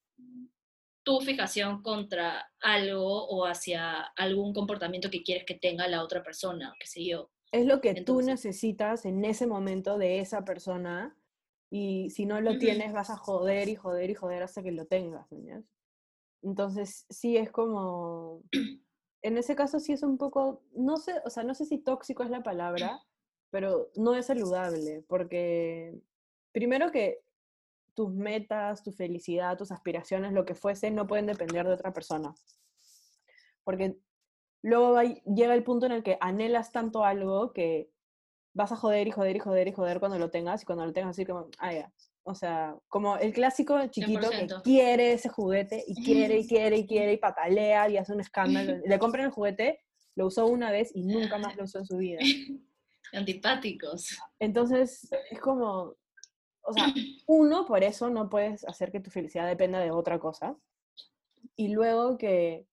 [1.07, 6.75] tu fijación contra algo o hacia algún comportamiento que quieres que tenga la otra persona,
[6.81, 7.31] qué sé yo.
[7.53, 11.17] Es lo que tú necesitas en ese momento de esa persona
[11.71, 14.85] y si no lo tienes vas a joder y joder y joder hasta que lo
[14.85, 15.25] tengas,
[16.41, 18.43] Entonces, sí es como,
[19.21, 22.23] en ese caso sí es un poco, no sé, o sea, no sé si tóxico
[22.23, 22.99] es la palabra,
[23.49, 25.97] pero no es saludable, porque
[26.51, 27.21] primero que
[27.97, 32.35] tus metas, tu felicidad, tus aspiraciones, lo que fuese, no pueden depender de otra persona.
[33.63, 33.97] Porque
[34.61, 37.89] luego llega el punto en el que anhelas tanto algo que
[38.53, 40.93] vas a joder y joder y joder y joder cuando lo tengas y cuando lo
[40.93, 41.91] tengas así como, ah, ya.
[42.21, 46.85] O sea, como el clásico chiquito que quiere ese juguete y quiere y quiere y
[46.85, 48.77] quiere y patalea y hace un escándalo.
[48.85, 49.79] Le compran el juguete,
[50.13, 52.19] lo usó una vez y nunca más lo usó en su vida.
[53.11, 54.19] Antipáticos.
[54.37, 55.95] Entonces, es como,
[56.67, 56.93] o sea,
[57.27, 60.57] uno, por eso no puedes hacer que tu felicidad dependa de otra cosa.
[61.55, 62.67] Y luego que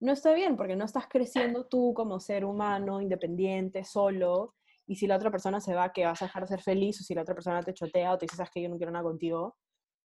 [0.00, 4.54] no está bien, porque no estás creciendo tú como ser humano, independiente, solo,
[4.86, 7.04] y si la otra persona se va, que vas a dejar de ser feliz, o
[7.04, 9.04] si la otra persona te chotea o te dice, sabes que yo no quiero nada
[9.04, 9.58] contigo,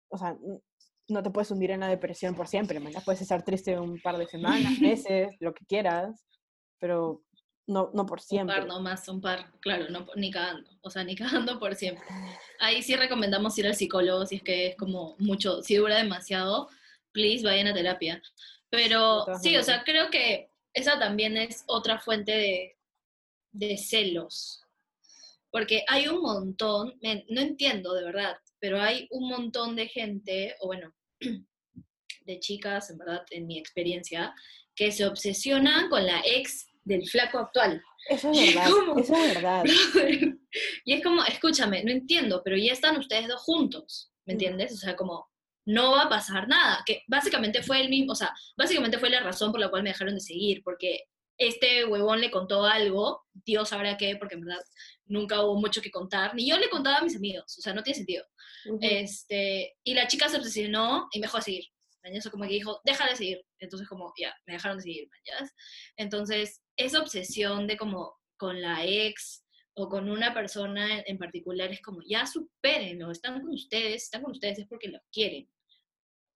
[0.09, 0.37] o sea,
[1.07, 4.17] no te puedes hundir en la depresión por siempre, ¿me puedes estar triste un par
[4.19, 6.27] de semanas, meses, lo que quieras,
[6.79, 7.23] pero
[7.67, 8.55] no, no por siempre.
[8.55, 11.75] Un par, no más, un par, claro, no, ni cagando, o sea, ni cagando por
[11.75, 12.05] siempre.
[12.59, 16.69] Ahí sí recomendamos ir al psicólogo si es que es como mucho, si dura demasiado,
[17.11, 18.21] please vayan a terapia.
[18.69, 22.77] Pero sí, o sea, creo que esa también es otra fuente de,
[23.51, 24.61] de celos.
[25.49, 26.99] Porque hay un montón,
[27.29, 30.93] no entiendo de verdad, pero hay un montón de gente, o bueno,
[32.25, 34.33] de chicas, en verdad, en mi experiencia,
[34.75, 37.83] que se obsesionan con la ex del flaco actual.
[38.07, 39.63] Eso es verdad, eso es verdad.
[40.85, 44.35] y es como, escúchame, no entiendo, pero ya están ustedes dos juntos, ¿me mm.
[44.35, 44.73] entiendes?
[44.73, 45.27] O sea, como,
[45.65, 49.19] no va a pasar nada, que básicamente fue el mismo, o sea, básicamente fue la
[49.19, 51.05] razón por la cual me dejaron de seguir, porque
[51.37, 54.61] este huevón le contó algo, Dios sabrá qué, porque en verdad
[55.05, 57.83] nunca hubo mucho que contar, ni yo le contaba a mis amigos, o sea, no
[57.83, 58.23] tiene sentido.
[58.81, 61.65] este, y la chica se obsesionó y me dejó de seguir.
[62.13, 63.41] Eso como que dijo, deja de seguir.
[63.59, 65.09] Entonces como, ya, me dejaron de seguir.
[65.97, 71.81] Entonces, esa obsesión de como con la ex o con una persona en particular es
[71.81, 75.49] como, ya supérenlo, están con ustedes, están con ustedes es porque los quieren.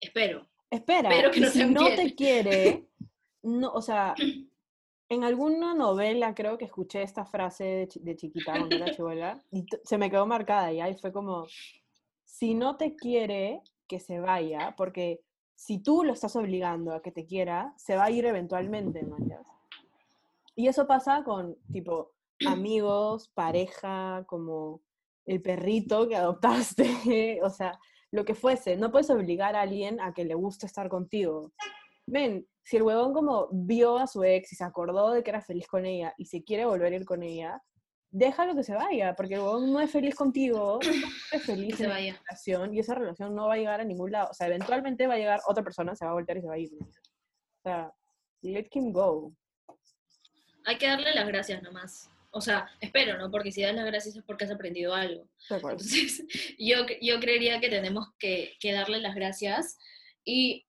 [0.02, 0.50] Espero.
[0.70, 2.88] Espera, Espero que no si no te quiere,
[3.44, 4.14] no, o sea,
[5.10, 9.98] en alguna novela creo que escuché esta frase de, chiquita cuando era chivola y se
[9.98, 11.48] me quedó marcada y ahí fue como,
[12.24, 15.22] si no te quiere, que se vaya, porque
[15.60, 19.46] si tú lo estás obligando a que te quiera, se va a ir eventualmente, manchas.
[20.56, 22.14] Y eso pasa con, tipo,
[22.48, 24.82] amigos, pareja, como
[25.26, 27.78] el perrito que adoptaste, o sea,
[28.10, 28.78] lo que fuese.
[28.78, 31.52] No puedes obligar a alguien a que le guste estar contigo.
[32.08, 35.42] Ven, si el huevón como vio a su ex y se acordó de que era
[35.42, 37.62] feliz con ella y se quiere volver a ir con ella,
[38.12, 41.90] déjalo que se vaya, porque el huevón no es feliz contigo, no es feliz en
[41.90, 44.30] la relación y esa relación no va a llegar a ningún lado.
[44.32, 46.54] O sea, eventualmente va a llegar otra persona, se va a voltear y se va
[46.54, 46.70] a ir.
[46.74, 47.94] O sea,
[48.42, 49.34] let him go.
[50.66, 52.10] Hay que darle las gracias nomás.
[52.32, 53.32] O sea, espero, ¿no?
[53.32, 55.28] Porque si das las gracias es porque has aprendido algo.
[55.50, 56.24] Entonces,
[56.60, 59.78] yo, yo creería que tenemos que, que darle las gracias.
[60.24, 60.68] Y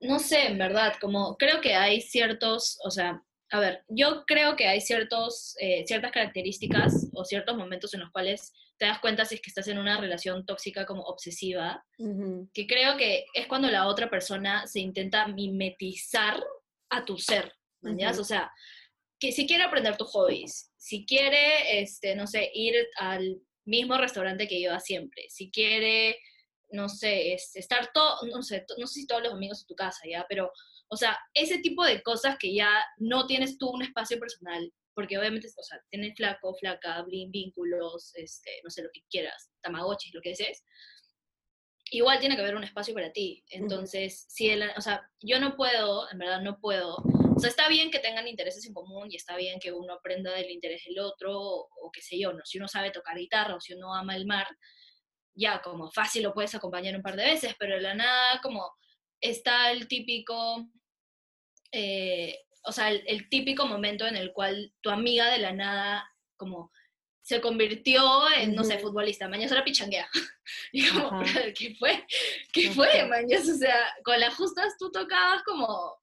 [0.00, 4.54] no sé, en verdad, como creo que hay ciertos, o sea, a ver, yo creo
[4.54, 9.24] que hay ciertos, eh, ciertas características o ciertos momentos en los cuales te das cuenta
[9.24, 11.84] si es que estás en una relación tóxica como obsesiva,
[12.54, 16.42] que creo que es cuando la otra persona se intenta mimetizar
[16.90, 18.50] a tu ser, ¿me O sea,
[19.18, 24.48] que si quiere aprender tus hobbies, si quiere, este, no sé, ir al mismo restaurante
[24.48, 26.18] que iba siempre, si quiere
[26.72, 29.74] no sé, es estar todo, no sé, no sé si todos los domingos en tu
[29.74, 30.26] casa, ¿ya?
[30.28, 30.52] Pero,
[30.88, 35.18] o sea, ese tipo de cosas que ya no tienes tú un espacio personal, porque
[35.18, 40.20] obviamente, o sea, tienes flaco, flaca, vínculos, este, no sé, lo que quieras, tamagotchis, lo
[40.20, 40.64] que desees,
[41.90, 43.44] igual tiene que haber un espacio para ti.
[43.48, 47.68] Entonces, si el, o sea, yo no puedo, en verdad no puedo, o sea, está
[47.68, 50.98] bien que tengan intereses en común y está bien que uno aprenda del interés del
[50.98, 52.44] otro, o, o qué sé yo, ¿no?
[52.44, 54.46] Si uno sabe tocar guitarra o si uno ama el mar,
[55.34, 58.72] ya como fácil lo puedes acompañar un par de veces, pero de la nada como
[59.20, 60.66] está el típico,
[61.72, 66.72] eh, o sea, el, típico momento en el cual tu amiga de la nada como
[67.22, 68.02] se convirtió
[68.36, 70.08] en, no sé, futbolista, mañana ahora pichanguea.
[70.72, 71.22] y como,
[71.56, 72.04] ¿qué fue?
[72.52, 73.40] ¿Qué fue, mañana?
[73.40, 75.96] O sea, con las justas tú tocabas como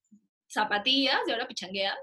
[0.48, 1.98] zapatillas y ahora pichangueas.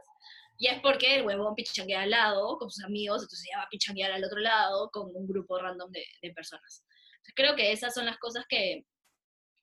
[0.59, 3.69] Y es porque el huevón pichanguea al lado con sus amigos, entonces ya va a
[3.69, 6.85] pichanguear al otro lado con un grupo random de, de personas.
[7.35, 8.85] Creo que esas son las cosas que,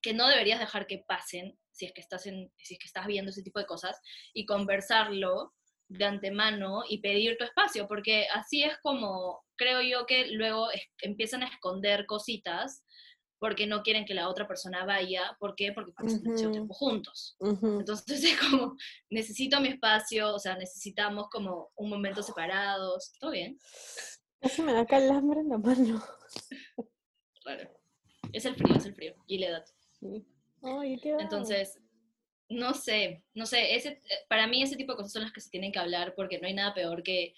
[0.02, 3.08] que no deberías dejar que pasen si es que estás en, si es que estás
[3.08, 4.00] viendo ese tipo de cosas
[4.34, 5.54] y conversarlo
[5.88, 10.68] de antemano y pedir tu espacio, porque así es como creo yo que luego
[11.02, 12.84] empiezan a esconder cositas
[13.42, 15.36] porque no quieren que la otra persona vaya.
[15.40, 15.72] ¿Por qué?
[15.74, 16.52] Porque pasan Ujú.
[16.52, 17.36] tiempo juntos.
[17.40, 18.76] Entonces es como,
[19.10, 23.14] necesito mi espacio, o sea, necesitamos como un momento separados.
[23.20, 23.58] ¿Todo bien?
[24.40, 26.04] Casi me da calambre en la mano.
[27.46, 27.70] Raro.
[28.34, 29.16] Es el frío, es el frío.
[29.28, 29.66] Y la edad.
[30.00, 30.26] Sí.
[31.20, 31.80] Entonces,
[32.50, 35.50] no sé, no sé, ese, para mí ese tipo de cosas son las que se
[35.50, 37.34] tienen que hablar porque no hay nada peor que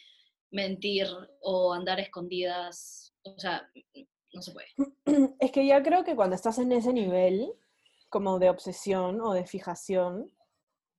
[0.52, 1.08] mentir
[1.42, 3.70] o andar escondidas, o sea,
[4.34, 4.68] no se puede.
[5.40, 7.54] Es que ya creo que cuando estás en ese nivel,
[8.10, 10.32] como de obsesión o de fijación,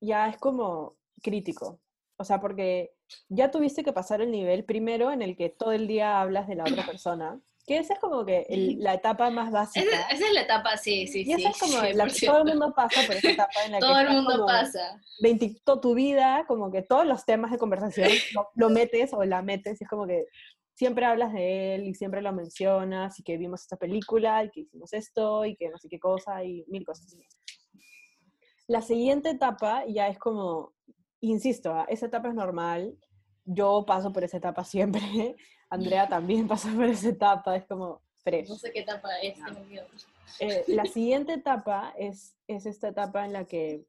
[0.01, 1.81] ya es como crítico.
[2.17, 2.95] O sea, porque
[3.29, 6.55] ya tuviste que pasar el nivel primero en el que todo el día hablas de
[6.55, 9.85] la otra persona, que esa es como que el- la etapa más básica.
[9.87, 11.33] Esa, esa es la etapa, sí, sí, y sí.
[11.33, 12.27] esa es como la que 100%.
[12.27, 15.01] todo el mundo pasa por esa etapa en la que Todo el mundo pasa.
[15.21, 19.25] 20 to- tu vida, como que todos los temas de conversación lo, lo metes o
[19.25, 20.27] la metes, y es como que
[20.75, 24.61] siempre hablas de él y siempre lo mencionas y que vimos esta película y que
[24.61, 27.17] hicimos esto y que no sé qué cosa y mil cosas.
[28.67, 30.73] La siguiente etapa ya es como,
[31.21, 32.99] insisto, ah, esa etapa es normal,
[33.45, 35.37] yo paso por esa etapa siempre,
[35.71, 38.49] Andrea también pasa por esa etapa, es como fresh.
[38.49, 39.87] No sé qué etapa es, tengo miedo.
[40.41, 43.85] Eh, la siguiente etapa es, es esta etapa en la que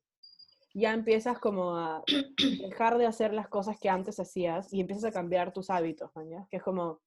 [0.74, 2.04] ya empiezas como a
[2.68, 6.48] dejar de hacer las cosas que antes hacías y empiezas a cambiar tus hábitos, ¿mañas?
[6.50, 7.00] Que es como,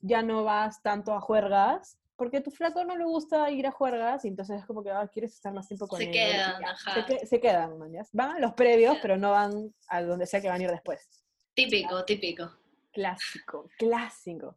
[0.00, 3.70] ya no vas tanto a juergas, porque a tu flaco no le gusta ir a
[3.70, 6.10] juergas y entonces es como que ah, quieres estar más tiempo con Se él.
[6.12, 6.94] quedan, ajá.
[6.94, 8.08] Se, que- se quedan, mañas.
[8.12, 9.02] Van a los previos, Ya.
[9.02, 11.06] pero no van a donde sea que van a ir después.
[11.54, 12.50] Típico, típico.
[12.96, 14.56] Clásico, clásico.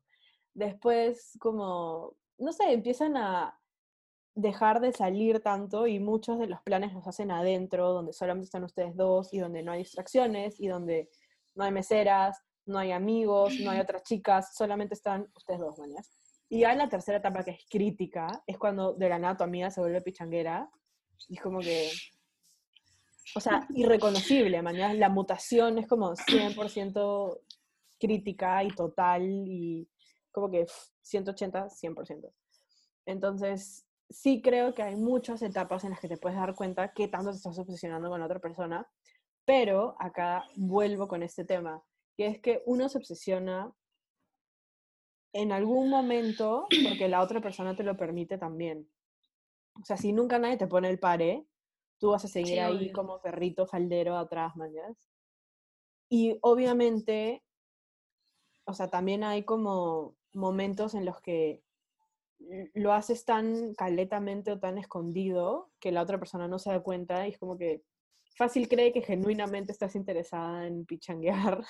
[0.54, 3.60] Después, como, no sé, empiezan a
[4.34, 8.64] dejar de salir tanto y muchos de los planes los hacen adentro, donde solamente están
[8.64, 11.10] ustedes dos y donde no hay distracciones y donde
[11.54, 16.10] no hay meseras, no hay amigos, no hay otras chicas, solamente están ustedes dos, mañas.
[16.48, 19.44] Y ya en la tercera etapa, que es crítica, es cuando de la nada tu
[19.44, 20.72] amiga se vuelve pichanguera
[21.28, 21.92] y es como que
[23.36, 27.38] o sea, irreconocible, mañana la mutación es como 100%
[28.00, 29.90] crítica y total y
[30.32, 32.34] como que pf, 180, 100%.
[33.06, 37.08] Entonces, sí creo que hay muchas etapas en las que te puedes dar cuenta qué
[37.08, 38.90] tanto te estás obsesionando con la otra persona,
[39.46, 41.84] pero acá vuelvo con este tema,
[42.16, 43.74] que es que uno se obsesiona
[45.34, 48.90] en algún momento porque la otra persona te lo permite también.
[49.82, 51.46] O sea, si nunca nadie te pone el pare,
[52.00, 52.94] tú vas a seguir Sí, ahí obvio.
[52.94, 54.98] como perrito faldero atrás, mañas.
[56.10, 57.44] Y obviamente,
[58.70, 61.64] o sea, también hay como momentos en los que
[62.74, 67.28] lo haces tan caletamente o tan escondido que la otra persona no se da cuenta
[67.28, 67.84] y es como que
[68.36, 71.62] fácil cree que genuinamente estás interesada en pichanguear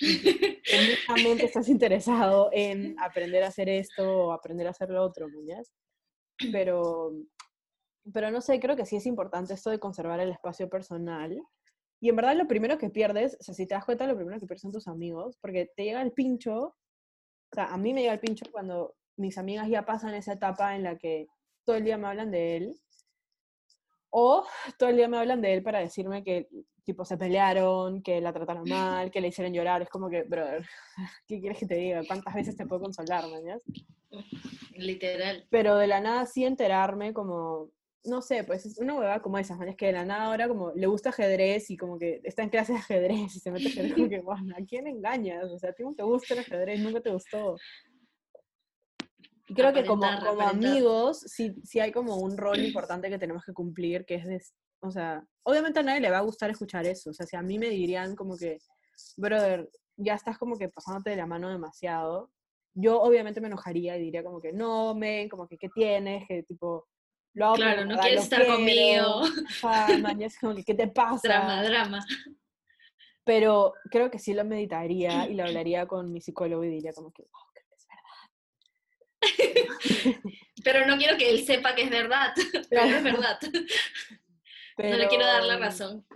[0.64, 5.70] genuinamente estás interesado en aprender a hacer esto o aprender a hacer lo otro, ¿mañas?
[6.52, 7.12] Pero,
[8.14, 11.38] pero no sé, creo que sí es importante esto de conservar el espacio personal.
[12.00, 14.40] Y en verdad lo primero que pierdes, o sea, si te das cuenta, lo primero
[14.40, 18.00] que pierdes son tus amigos, porque te llega el pincho, o sea, a mí me
[18.00, 21.26] llega el pincho cuando mis amigas ya pasan esa etapa en la que
[21.64, 22.80] todo el día me hablan de él,
[24.10, 24.44] o
[24.78, 26.48] todo el día me hablan de él para decirme que,
[26.84, 29.82] tipo, se pelearon, que la trataron mal, que le hicieron llorar.
[29.82, 30.66] Es como que, brother,
[31.28, 32.02] ¿qué quieres que te diga?
[32.06, 33.62] ¿Cuántas veces te puedo consolar, mañas?
[34.72, 35.46] Literal.
[35.50, 37.70] Pero de la nada sí enterarme como,
[38.04, 40.48] no sé, pues es una huevada como esas, man, es que de la nada ahora
[40.48, 43.68] como le gusta ajedrez y como que está en clases de ajedrez y se mete
[43.68, 45.50] ajedrez como que, bueno, ¿a quién engañas?
[45.50, 47.56] O sea, a ti no te gusta el ajedrez, nunca te gustó.
[49.48, 50.54] Y creo que como, como aparentar.
[50.54, 54.40] amigos sí, sí hay como un rol importante que tenemos que cumplir, que es, de,
[54.80, 57.42] o sea, obviamente a nadie le va a gustar escuchar eso, o sea, si a
[57.42, 58.58] mí me dirían como que,
[59.16, 62.30] brother, ya estás como que pasándote de la mano demasiado,
[62.74, 66.26] yo obviamente me enojaría y diría como que, no, men, como que, ¿qué tienes?
[66.28, 66.86] Que tipo,
[67.34, 69.22] lo hago porque Claro, no verdad quieres estar conmigo.
[69.62, 71.20] Ajá, man, y es como que, ¿qué te pasa?
[71.22, 72.06] Drama, drama.
[73.24, 77.12] Pero creo que sí lo meditaría y lo hablaría con mi psicólogo y diría como
[77.12, 77.86] que, oh, es
[80.64, 82.32] Pero no quiero que él sepa que es verdad.
[82.70, 83.38] Pero es verdad.
[84.78, 86.06] No le quiero dar la razón.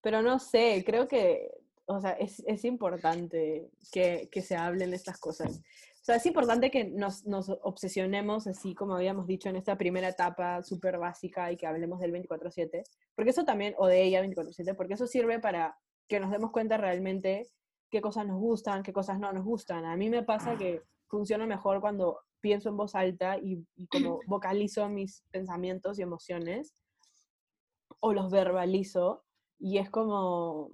[0.00, 1.48] Pero no sé, creo que,
[1.86, 5.62] o sea, es, es importante que, que se hablen estas cosas.
[6.02, 10.08] O sea, es importante que nos, nos obsesionemos, así como habíamos dicho en esta primera
[10.08, 12.82] etapa súper básica y que hablemos del 24/7,
[13.14, 16.76] porque eso también, o de ella 24/7, porque eso sirve para que nos demos cuenta
[16.76, 17.46] realmente
[17.88, 19.84] qué cosas nos gustan, qué cosas no nos gustan.
[19.84, 24.18] A mí me pasa que funciona mejor cuando pienso en voz alta y, y como
[24.26, 26.74] vocalizo mis pensamientos y emociones,
[28.00, 29.22] o los verbalizo,
[29.60, 30.72] y es como,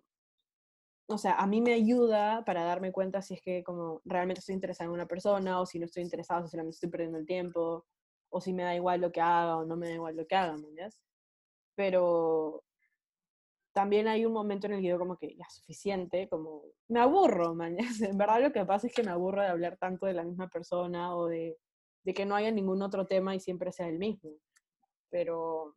[1.10, 4.54] o sea, a mí me ayuda para darme cuenta si es que como realmente estoy
[4.54, 7.86] interesada en una persona o si no estoy interesada, si solamente estoy perdiendo el tiempo.
[8.30, 10.36] o si me da igual lo que haga o no me da igual lo que
[10.36, 11.00] haga, ¿me entiendes?
[11.76, 12.62] Pero
[13.72, 17.54] también hay un momento en el que yo como que ya suficiente, como me aburro,
[17.54, 17.76] man.
[18.12, 20.48] En verdad lo que pasa es que me aburro de hablar tanto de la misma
[20.48, 21.56] persona o de,
[22.04, 24.32] de que no haya ningún otro tema y siempre sea el mismo.
[25.10, 25.74] Pero...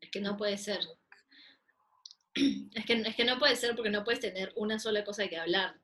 [0.00, 0.80] Es que no puede ser.
[2.74, 5.30] Es que, es que no puede ser porque no puedes tener una sola cosa de
[5.30, 5.80] que hablar.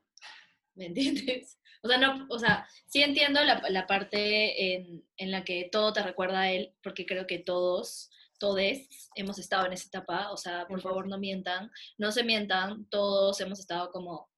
[0.75, 1.59] ¿Me entiendes?
[1.81, 5.91] O sea, no, o sea sí entiendo la, la parte en, en, la que todo
[5.91, 8.09] te recuerda a él, porque creo que todos
[8.43, 8.59] todos
[9.15, 13.39] hemos estado en esa etapa, o sea, por favor no mientan, no se mientan, todos
[13.39, 14.29] hemos estado como,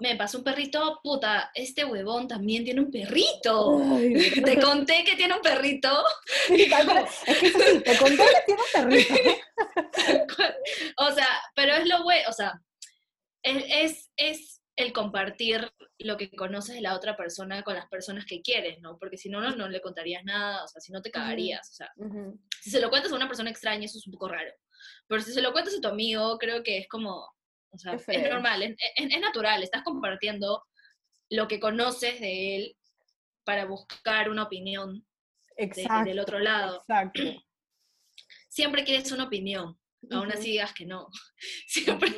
[0.00, 3.80] me pasó un perrito, puta, este huevón también tiene un perrito.
[4.44, 6.04] te conté que tiene un perrito.
[6.48, 9.14] es que sí, te conté que tiene un perrito.
[10.98, 12.60] o sea, pero es lo bueno, o sea,
[13.42, 18.40] es, es el compartir lo que conoces de la otra persona con las personas que
[18.40, 18.96] quieres, ¿no?
[18.98, 21.74] Porque si no, no, no le contarías nada, o sea, si no te cagarías, o
[21.74, 21.92] sea,
[22.60, 24.52] si se lo cuentas a una persona extraña, eso es un poco raro.
[25.08, 27.28] Pero si se lo cuentas a tu amigo, creo que es como,
[27.70, 30.64] o sea, es, normal, es, es, natural, estás compartiendo
[31.30, 32.76] lo que conoces de él
[33.44, 35.06] para buscar una opinión
[36.04, 36.78] del otro lado.
[36.78, 37.22] Exacto.
[38.48, 39.78] Siempre quieres una opinión,
[40.10, 41.08] aún así digas que no.
[41.66, 42.12] Siempre,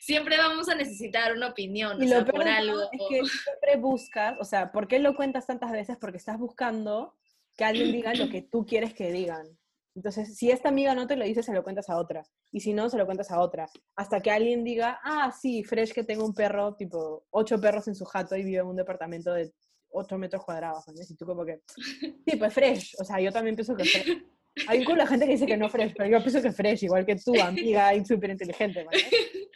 [0.00, 2.82] siempre vamos a necesitar una opinión, y o sea, por algo.
[2.90, 5.96] Es que siempre buscas, o sea, ¿por qué lo cuentas tantas veces?
[6.00, 7.14] Porque estás buscando
[7.56, 9.46] que alguien diga lo que tú quieres que digan.
[9.94, 12.24] Entonces, si esta amiga no te lo dice, se lo cuentas a otra.
[12.50, 13.68] Y si no, se lo cuentas a otra.
[13.94, 17.94] Hasta que alguien diga, ah, sí, Fresh que tengo un perro, tipo, ocho perros en
[17.94, 19.52] su jato y vive en un departamento de
[19.90, 20.84] ocho metros cuadrados.
[20.88, 20.94] ¿no?
[21.00, 22.96] Y tú como que, sí, pues Fresh.
[22.98, 24.24] O sea, yo también pienso que Fresh.
[24.68, 27.04] Hay con la gente que dice que no fresh, pero yo pienso que fresh, igual
[27.04, 28.84] que tú, amiga y súper inteligente.
[28.84, 28.98] ¿vale?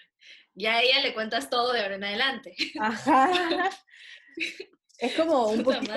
[0.55, 2.53] Y a ella le cuentas todo de ahora en adelante.
[2.81, 3.31] Ajá.
[4.98, 5.92] Es como un poquito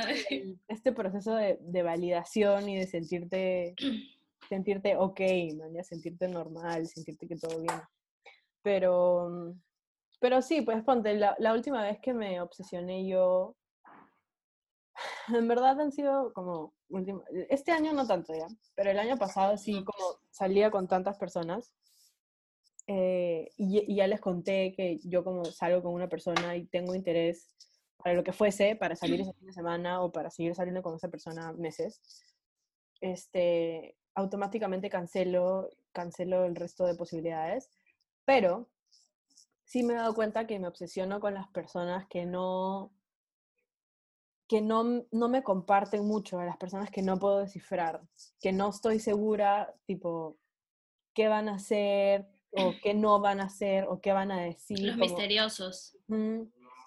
[0.68, 3.74] este proceso de, de, validación y de sentirte,
[4.52, 5.20] sentirte ok,
[5.74, 7.80] ya sentirte normal, sentirte que todo bien.
[8.62, 9.56] Pero,
[10.20, 13.56] pero sí, pues ponte, la, la última vez que me obsesioné yo
[15.34, 16.74] en verdad han sido como
[17.50, 21.72] este año no tanto ya, pero el año pasado sí como salía con tantas personas
[22.88, 27.56] eh, y, ya les conté que yo como salgo con una persona y tengo interés
[27.96, 30.96] para lo que fuese, para salir ese fin de semana o para seguir saliendo con
[30.96, 32.02] esa persona meses,
[33.00, 37.70] este, automáticamente cancelo, cancelo el resto de posibilidades,
[38.26, 38.70] pero
[39.64, 42.92] sí me he dado cuenta que me obsesiono con las personas que no
[44.52, 48.02] que no, no me comparten mucho, a las personas que no puedo descifrar,
[48.42, 50.38] que no estoy segura, tipo,
[51.14, 54.82] qué van a hacer o qué no van a hacer o qué van a decir.
[54.82, 55.96] Los misteriosos.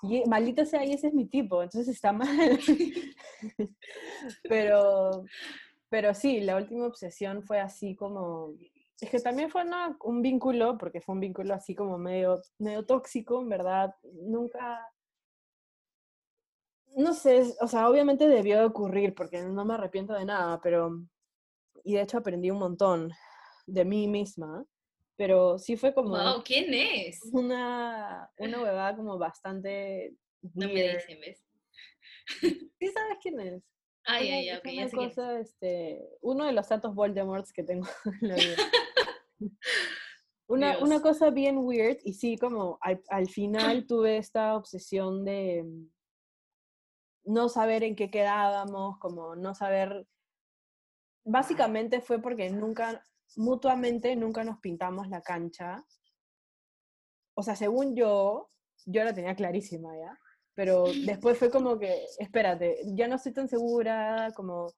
[0.03, 2.29] y maldito sea, y ese es mi tipo, entonces está mal.
[4.43, 5.25] pero,
[5.95, 8.53] pero sí, la última obsesión fue así como...
[9.01, 9.63] Es que también fue
[10.01, 13.95] un vínculo, porque fue un vínculo así como medio, medio tóxico, en verdad.
[14.25, 14.85] Nunca,
[16.97, 21.01] no sé, o sea, obviamente debió de ocurrir porque no me arrepiento de nada, pero,
[21.85, 23.13] y de hecho aprendí un montón
[23.65, 24.67] de mí misma,
[25.15, 26.17] pero sí fue como...
[26.17, 27.21] Wow, ¿quién es?
[27.33, 30.17] Una, una huevada como bastante...
[30.55, 31.47] No me dicen, ¿ves?
[32.41, 33.74] Sí sabes quién es.
[34.05, 37.87] Ay, ay, ya sé cosa, este, uno de los tantos Voldemorts que tengo
[38.23, 38.57] en la vida.
[40.47, 45.65] Una, una, cosa bien weird, y sí, como al, al final tuve esta obsesión de,
[47.25, 50.07] no saber en qué quedábamos, como no saber...
[51.27, 53.03] Básicamente fue porque nunca,
[53.37, 55.83] mutuamente nunca nos pintamos la cancha.
[57.35, 58.51] O sea, según yo,
[58.85, 60.19] yo la tenía clarísima ya,
[60.55, 64.69] pero después fue como que, espérate, ya no estoy tan segura, como,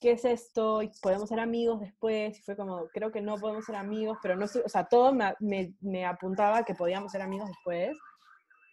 [0.00, 0.80] ¿qué es esto?
[1.00, 2.38] ¿Podemos ser amigos después?
[2.38, 5.12] Y fue como, creo que no podemos ser amigos, pero no sé, o sea, todo
[5.12, 7.96] me, me, me apuntaba que podíamos ser amigos después,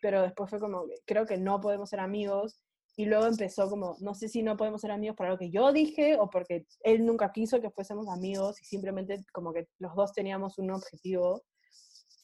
[0.02, 2.60] pero después fue como, creo que no podemos ser amigos
[3.00, 5.72] y luego empezó como, no sé si no podemos ser amigos para lo que yo
[5.72, 10.12] dije o porque él nunca quiso que fuésemos amigos y simplemente como que los dos
[10.12, 11.42] teníamos un objetivo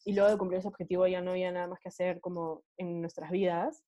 [0.04, 3.00] y luego de cumplir ese objetivo ya no había nada más que hacer como en
[3.00, 3.85] nuestras vidas.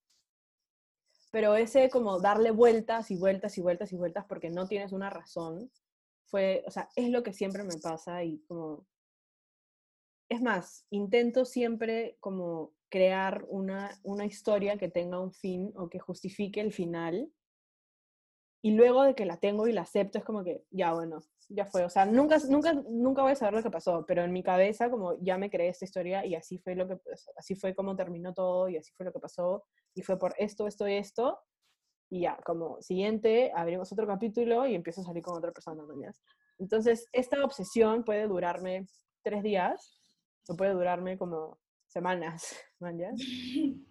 [1.31, 5.11] Pero ese como darle vueltas y vueltas y vueltas y vueltas porque no tienes una
[5.11, 5.71] razón,
[6.25, 8.87] fue, o sea, es lo que siempre me pasa y como...
[10.31, 15.99] Es más, intento siempre como crear una, una historia que tenga un fin o que
[15.99, 17.33] justifique el final.
[18.63, 21.65] Y luego de que la tengo y la acepto, es como que, ya bueno, ya
[21.65, 21.85] fue.
[21.85, 24.91] O sea, nunca, nunca, nunca voy a saber lo que pasó, pero en mi cabeza
[24.91, 26.99] como ya me creé esta historia y así fue lo que,
[27.37, 30.67] así fue como terminó todo y así fue lo que pasó y fue por esto,
[30.67, 31.39] esto y esto.
[32.11, 35.95] y ya, como siguiente, abrimos otro capítulo y empiezo a salir con otra persona, ¿no?
[36.59, 38.87] Entonces, esta obsesión puede durarme
[39.23, 40.01] tres días
[40.49, 42.99] o puede durarme como semanas, ¿man?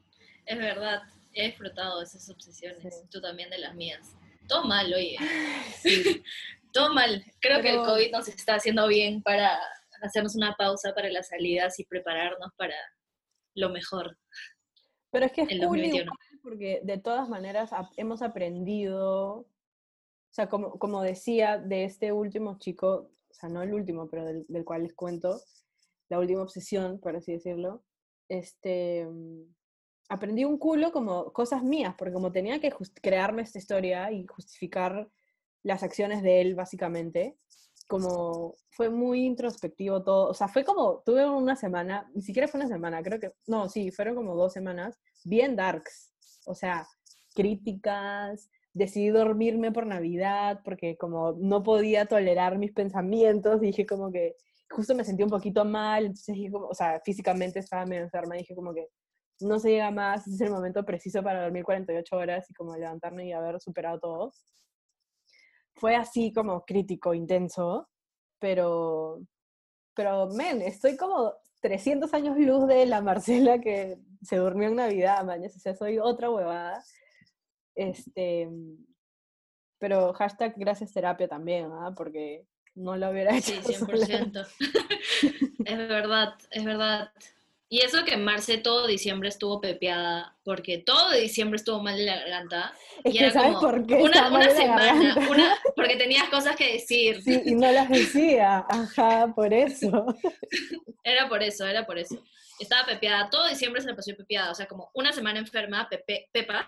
[0.45, 1.01] Es verdad,
[1.33, 4.15] he disfrutado de esas obsesiones, tú también de las mías.
[4.47, 5.17] Todo mal, oye.
[5.81, 6.23] Sí.
[6.74, 7.24] Todo mal.
[7.39, 9.59] Creo que el COVID nos está haciendo bien para
[10.01, 12.76] hacernos una pausa para las salidas y prepararnos para
[13.55, 14.18] lo mejor.
[15.11, 15.82] Pero es que es cool
[16.43, 19.47] porque de todas maneras hemos aprendido, o
[20.32, 24.45] sea, como, como decía de este último chico, o sea, no el último, pero del,
[24.47, 25.41] del cual les cuento,
[26.09, 27.84] la última obsesión, por así decirlo,
[28.30, 29.55] este, mm,
[30.09, 35.09] aprendí un culo como cosas mías, porque como tenía que crearme esta historia y justificar
[35.63, 37.37] las acciones de él, básicamente,
[37.87, 42.59] como fue muy introspectivo todo, o sea, fue como, tuve una semana, ni siquiera fue
[42.59, 46.13] una semana, creo que, no, sí, fueron como dos semanas, bien darks,
[46.45, 46.85] o sea,
[47.33, 54.35] críticas, decidí dormirme por Navidad porque como no podía tolerar mis pensamientos, dije como que
[54.69, 58.55] justo me sentí un poquito mal, entonces como, o sea, físicamente estaba medio enferma, dije
[58.55, 58.87] como que
[59.39, 63.27] no se llega más, es el momento preciso para dormir 48 horas y como levantarme
[63.27, 64.33] y haber superado todo.
[65.78, 67.89] Fue así como crítico, intenso,
[68.39, 69.19] pero,
[69.95, 75.23] pero, men, estoy como 300 años luz de la Marcela que se durmió en Navidad,
[75.23, 76.84] mañana, o sea, soy otra huevada.
[77.75, 78.49] Este,
[79.80, 81.93] pero hashtag gracias terapia también, ¿ah?
[81.95, 83.53] Porque no lo hubiera hecho.
[83.63, 84.47] Sí, 100%.
[85.65, 87.11] es verdad, es verdad.
[87.70, 92.15] Y eso que Marce todo diciembre estuvo pepeada, porque todo diciembre estuvo mal de la
[92.18, 92.74] garganta.
[93.03, 93.95] Es y que ¿sabes por qué?
[93.95, 97.22] Una, una semana, una, porque tenías cosas que decir.
[97.22, 100.05] Sí, y no las decía, ajá, por eso.
[101.03, 102.22] Era por eso, era por eso.
[102.59, 106.28] Estaba pepeada, todo diciembre se la pasó pepeada, o sea, como una semana enferma, pepe,
[106.34, 106.65] pepas,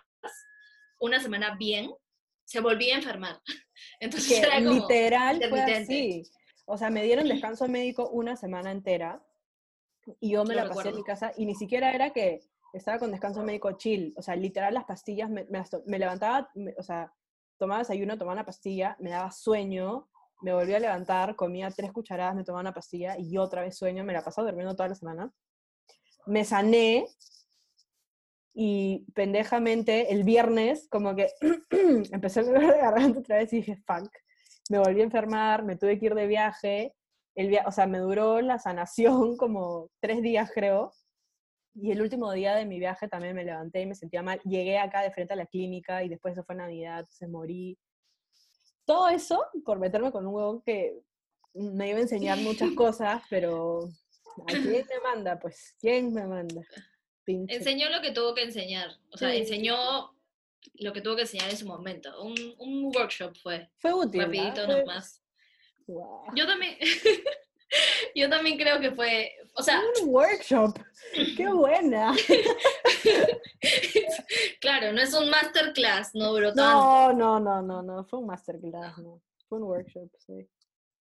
[1.02, 1.92] una semana bien,
[2.46, 3.42] se volvía a enfermar.
[4.00, 6.24] Entonces era como literal fue así.
[6.66, 9.22] O sea, me dieron descanso médico una semana entera
[10.20, 12.42] y yo me la pasé en mi casa y ni siquiera era que
[12.74, 17.14] estaba con descanso médico chill, o sea, literal las pastillas, me, me, levantaba, o sea,
[17.58, 20.08] tomaba desayuno, tomaba una pastilla, me daba sueño,
[20.42, 24.04] me volvía a levantar, comía tres cucharadas, me tomaba una pastilla y otra vez sueño,
[24.04, 25.34] me la pasaba durmiendo toda la semana.
[26.26, 27.08] Me sané
[28.54, 31.30] y pendejamente el viernes como que
[32.12, 34.10] empecé a dolor de garganta otra vez y dije, fuck,
[34.70, 36.96] me volví a enfermar, me tuve que ir de viaje
[37.40, 40.92] el o sea, me duró la sanación como tres días, creo.
[41.74, 44.42] Y el último día de mi viaje también me levanté y me sentía mal.
[44.44, 47.78] Llegué acá de frente a la clínica y después eso fue Navidad, se morí.
[48.86, 51.00] Todo eso por meterme con un huevón que
[51.54, 53.88] me iba a enseñar muchas cosas, pero
[54.48, 55.40] ¿a quién me manda?
[55.40, 56.62] Pues, ¿quién me manda?
[57.26, 58.90] Enseñó lo que tuvo que enseñar.
[59.14, 59.78] O sea, enseñó
[60.74, 62.22] lo que tuvo que enseñar en su momento.
[62.22, 63.70] Un, un workshop fue.
[63.78, 64.24] Fue útil.
[64.24, 65.24] Rapidito nomás.
[66.36, 66.78] Yo también,
[68.16, 69.82] yo también creo que fue, o sea...
[70.02, 70.80] Un workshop,
[71.36, 72.16] qué buena.
[74.62, 76.54] claro, no es un masterclass, no bro.
[76.54, 79.22] No, no, no, no, no, fue un masterclass, no.
[79.48, 80.48] Fue un workshop, sí.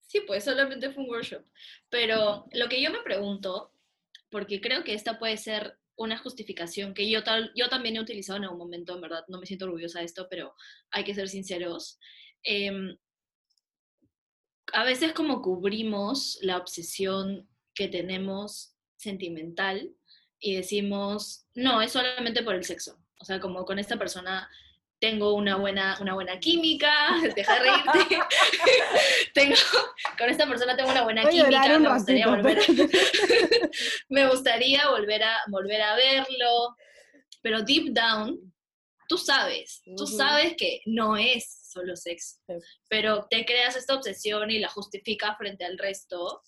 [0.01, 1.43] Sí, pues solamente fue un workshop.
[1.89, 3.71] Pero lo que yo me pregunto,
[4.31, 8.37] porque creo que esta puede ser una justificación que yo, tal, yo también he utilizado
[8.37, 10.55] en algún momento, en verdad, no me siento orgullosa de esto, pero
[10.89, 11.99] hay que ser sinceros.
[12.43, 12.71] Eh,
[14.73, 19.91] a veces como cubrimos la obsesión que tenemos sentimental
[20.39, 22.99] y decimos, no, es solamente por el sexo.
[23.19, 24.49] O sea, como con esta persona
[24.99, 26.91] tengo una buena, una buena química,
[27.35, 28.19] deja de reírte.
[29.33, 29.55] tengo,
[30.17, 32.61] con esta persona tengo una buena química, me gustaría, volver a,
[34.09, 36.75] me gustaría volver a, volver a verlo.
[37.41, 38.37] Pero deep down,
[39.09, 42.37] tú sabes, tú sabes que no es solo sexo.
[42.87, 46.43] Pero te creas esta obsesión y la justificas frente al resto.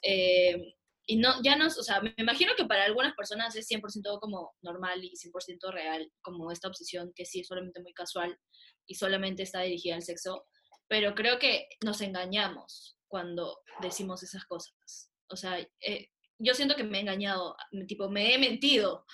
[0.00, 0.74] Eh,
[1.06, 4.54] y no, ya no, o sea, me imagino que para algunas personas es 100% como
[4.62, 8.38] normal y 100% real, como esta obsesión que sí es solamente muy casual
[8.86, 10.46] y solamente está dirigida al sexo,
[10.88, 15.10] pero creo que nos engañamos cuando decimos esas cosas.
[15.28, 17.56] O sea, eh, yo siento que me he engañado,
[17.88, 19.04] tipo, me he mentido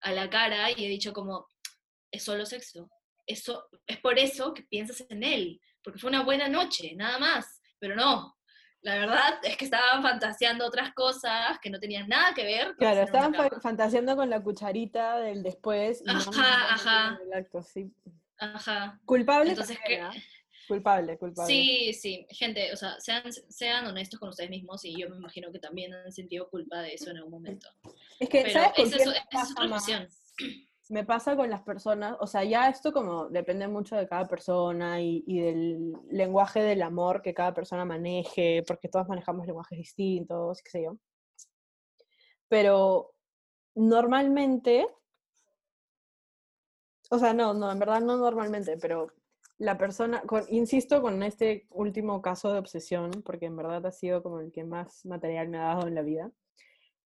[0.00, 1.48] a la cara y he dicho como,
[2.14, 2.88] es solo sexo,
[3.26, 7.60] eso, es por eso que piensas en él, porque fue una buena noche, nada más,
[7.78, 8.36] pero no.
[8.82, 12.76] La verdad es que estaban fantaseando otras cosas que no tenían nada que ver.
[12.76, 16.02] Claro, estaban fantaseando con la cucharita del después.
[16.04, 17.18] Y ajá, ajá.
[17.34, 17.90] acto, sí.
[18.36, 19.00] Ajá.
[19.06, 19.50] Culpable.
[19.50, 19.78] Entonces,
[20.68, 21.52] Culpable, culpable.
[21.52, 25.52] Sí, sí, gente, o sea, sean, sean honestos con ustedes mismos y yo me imagino
[25.52, 27.68] que también han sentido culpa de eso en algún momento.
[28.18, 30.08] Es que, ¿sabes con esa, es, esa es otra opción.
[30.90, 35.00] Me pasa con las personas, o sea, ya esto como depende mucho de cada persona
[35.00, 40.70] y, del lenguaje del amor que cada persona maneje, porque todos manejamos lenguajes distintos, qué
[40.70, 40.98] sé yo.
[42.48, 43.14] Pero
[43.74, 44.86] normalmente,
[47.10, 49.08] o sea, no, no, en verdad no normalmente, pero
[49.58, 54.22] la persona, con, insisto con este último caso de obsesión, porque en verdad ha sido
[54.22, 56.30] como el que más material me ha dado en la vida,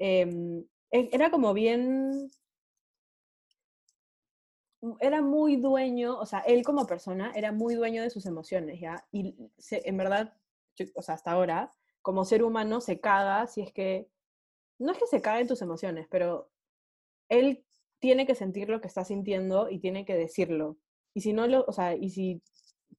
[0.01, 2.31] eh, era como bien
[5.01, 9.07] era muy dueño, o sea, él como persona era muy dueño de sus emociones, ¿ya?
[9.11, 9.35] Y
[9.71, 10.35] en verdad,
[10.95, 11.73] o sea, hasta ahora,
[12.03, 14.09] como ser humano se caga si es que,
[14.79, 16.51] no es que se caga en tus emociones, pero
[17.29, 17.65] él
[17.99, 20.79] tiene que sentir lo que está sintiendo y tiene que decirlo.
[21.15, 22.43] Y si no lo, o sea, y si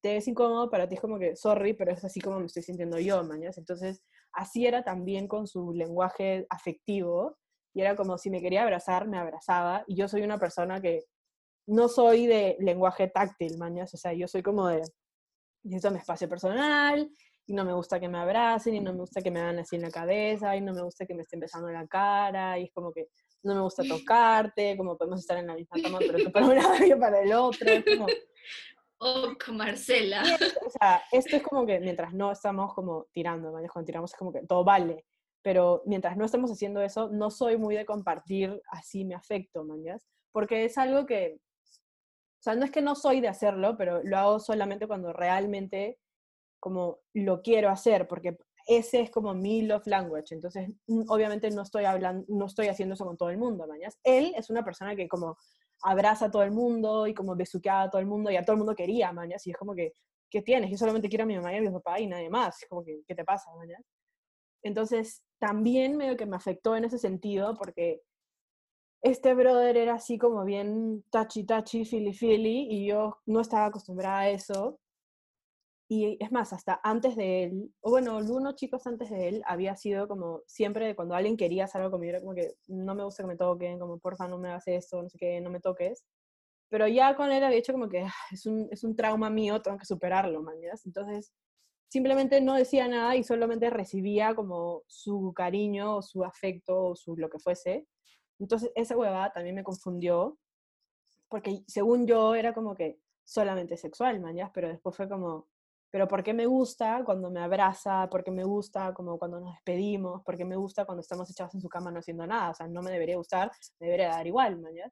[0.02, 2.64] te es incómodo para ti es como que, sorry, pero es así como me estoy
[2.64, 3.58] sintiendo yo, mañas.
[3.58, 4.04] Entonces,
[4.34, 7.38] así era también con su lenguaje afectivo.
[7.74, 9.84] Y era como si me quería abrazar, me abrazaba.
[9.88, 11.06] Y yo soy una persona que
[11.70, 14.82] no soy de lenguaje táctil, mañas, o sea, yo soy como de,
[15.64, 17.10] necesito mi espacio personal,
[17.46, 19.76] y no me gusta que me abracen, y no me gusta que me hagan así
[19.76, 22.66] en la cabeza, y no me gusta que me estén besando en la cara, y
[22.66, 23.08] es como que
[23.44, 26.56] no me gusta tocarte, como podemos estar en la misma cama, pero tú para un
[26.56, 28.08] lado y para el otro, es como...
[29.02, 30.24] Oh, Marcela.
[30.66, 34.18] o sea, esto es como que mientras no estamos como tirando, mañas, cuando tiramos es
[34.18, 35.06] como que todo vale,
[35.42, 40.06] pero mientras no estamos haciendo eso, no soy muy de compartir así mi afecto, mañas,
[40.34, 41.40] porque es algo que
[42.40, 46.00] o sea, no es que no soy de hacerlo, pero lo hago solamente cuando realmente
[46.60, 50.36] como lo quiero hacer, porque ese es como mi love language.
[50.36, 50.70] Entonces,
[51.08, 54.00] obviamente no estoy hablando, no estoy haciendo eso con todo el mundo, mañas.
[54.04, 55.38] Él es una persona que como
[55.82, 58.54] abraza a todo el mundo y como besuqueaba a todo el mundo y a todo
[58.54, 59.46] el mundo quería, mañas.
[59.48, 59.94] Y es como que,
[60.30, 60.70] ¿qué tienes?
[60.72, 62.60] Yo solamente quiero a mi mamá y a mi papá y nadie más.
[62.70, 63.82] Como que, ¿qué te pasa, mañas?
[64.62, 68.02] Entonces, también medio que me afectó en ese sentido porque
[69.02, 74.20] este brother era así como bien touchy touchy, fili fili, y yo no estaba acostumbrada
[74.20, 74.80] a eso.
[75.92, 79.76] Y es más, hasta antes de él, o bueno, unos chicos antes de él, había
[79.76, 83.24] sido como siempre cuando alguien quería hacer algo conmigo, era como que no me gusta
[83.24, 86.06] que me toquen, como porfa no me hagas esto, no sé qué, no me toques.
[86.70, 89.62] Pero ya con él había hecho como que ah, es un, es un trauma mío,
[89.62, 90.86] tengo que superarlo, mañas.
[90.86, 91.34] Entonces,
[91.90, 97.18] simplemente no decía nada y solamente recibía como su cariño o su afecto o su
[97.18, 97.88] lo que fuese
[98.40, 100.38] entonces, esa huevada también me confundió,
[101.28, 105.48] porque según yo era como que solamente sexual, mañas, pero después fue como,
[105.92, 108.10] pero ¿por qué me gusta cuando me abraza?
[108.10, 110.24] ¿Por qué me gusta como cuando nos despedimos?
[110.24, 112.52] ¿Por qué me gusta cuando estamos echados en su cama no haciendo nada?
[112.52, 114.92] O sea, no me debería gustar, me debería dar igual, mañas.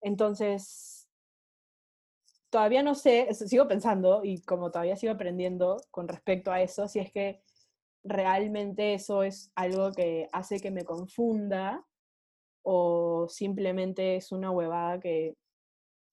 [0.00, 1.08] Entonces,
[2.50, 7.00] todavía no sé, sigo pensando y como todavía sigo aprendiendo con respecto a eso, si
[7.00, 7.42] es que
[8.04, 11.84] realmente eso es algo que hace que me confunda
[12.64, 15.36] o simplemente es una huevada que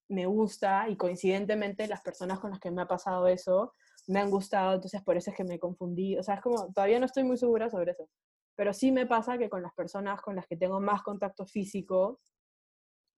[0.09, 3.73] me gusta y coincidentemente las personas con las que me ha pasado eso
[4.07, 6.17] me han gustado, entonces por eso es que me confundí.
[6.17, 8.09] O sea, es como, todavía no estoy muy segura sobre eso.
[8.55, 12.19] Pero sí me pasa que con las personas con las que tengo más contacto físico,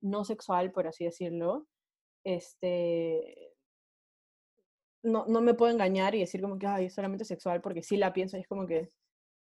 [0.01, 1.67] no sexual, por así decirlo,
[2.23, 3.53] este,
[5.03, 8.13] no, no me puedo engañar y decir como que, es solamente sexual, porque sí la
[8.13, 8.89] pienso y es como que,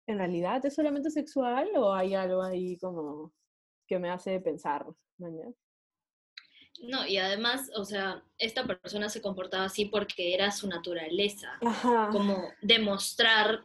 [0.07, 3.33] ¿en realidad es solamente sexual o hay algo ahí como
[3.91, 4.87] que me hace pensar.
[6.83, 11.59] No, y además, o sea, esta persona se comportaba así porque era su naturaleza,
[12.13, 13.65] como demostrar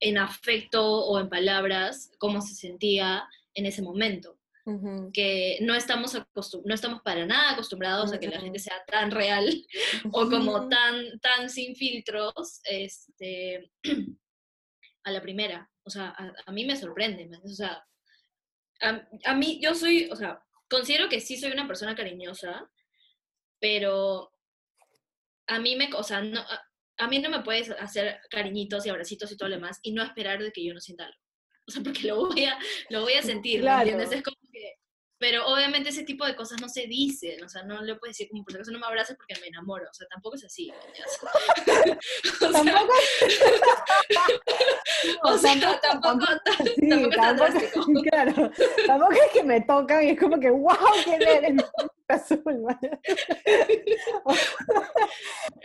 [0.00, 4.34] en afecto o en palabras cómo se sentía en ese momento.
[5.14, 6.12] Que no estamos,
[6.64, 9.48] no estamos para nada acostumbrados a que la gente sea tan real
[10.12, 13.70] o como tan, tan sin filtros este,
[15.04, 15.70] a la primera.
[15.84, 17.30] O sea, a, a mí me sorprende.
[17.42, 17.82] O sea,
[18.80, 22.70] a, mí, yo soy, o sea, considero que sí soy una persona cariñosa,
[23.60, 24.32] pero
[25.46, 26.44] a mí me, o sea, no,
[26.98, 30.02] a, mí no me puedes hacer cariñitos y abracitos y todo lo demás y no
[30.02, 31.18] esperar de que yo no sienta algo.
[31.66, 32.58] O sea, porque lo voy a,
[32.88, 34.10] lo voy a sentir, ¿me entiendes?
[34.10, 34.77] Es como que
[35.18, 38.30] pero obviamente ese tipo de cosas no se dicen, o sea, no le puedes decir
[38.30, 40.70] como por acaso no me abraces porque me enamoro, o sea, tampoco es así.
[42.40, 42.92] o tampoco
[45.24, 46.26] o sea, tampoco,
[47.14, 47.72] tampoco, es.
[48.10, 48.50] Claro,
[48.86, 51.64] tampoco es que me tocan y es como que, wow, qué eres
[52.08, 52.42] azul,
[54.24, 54.34] o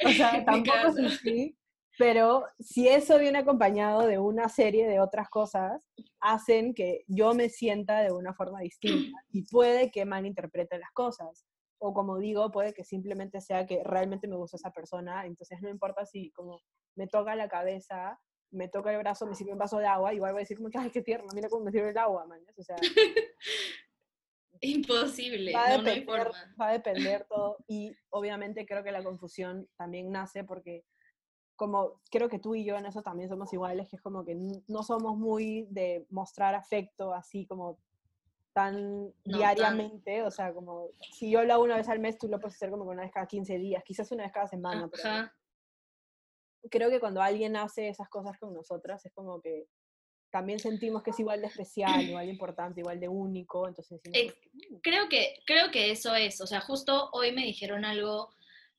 [0.10, 1.56] sea, tampoco es así.
[1.97, 5.79] Pero si eso viene acompañado de una serie de otras cosas,
[6.19, 11.45] hacen que yo me sienta de una forma distinta y puede que malinterprete las cosas.
[11.77, 15.69] O como digo, puede que simplemente sea que realmente me gusta esa persona, entonces no
[15.69, 16.61] importa si como
[16.95, 18.19] me toca la cabeza,
[18.51, 20.69] me toca el brazo, me sirve un vaso de agua, igual voy a decir como
[20.73, 22.39] ay, qué tierno, mira cómo me sirve el agua, man.
[22.57, 22.77] O sea,
[24.61, 26.55] Imposible, va a, no, no hay depender, forma.
[26.61, 30.85] va a depender todo y obviamente creo que la confusión también nace porque
[31.56, 34.36] como creo que tú y yo en eso también somos iguales, que es como que
[34.68, 37.78] no somos muy de mostrar afecto así como
[38.54, 42.18] tan No, tan- diariamente, o sea, como si yo lo hago una vez al mes,
[42.18, 44.88] tú lo puedes hacer como una vez cada 15 días, quizás una vez cada semana,
[44.91, 45.34] pero Ajá.
[46.70, 49.68] creo que cuando alguien hace esas cosas con nosotras es como que
[50.32, 54.80] también sentimos que es igual de especial, igual de importante, igual de único, entonces "Mm,
[54.82, 58.30] Creo que, creo que eso es, o sea, justo hoy me dijeron algo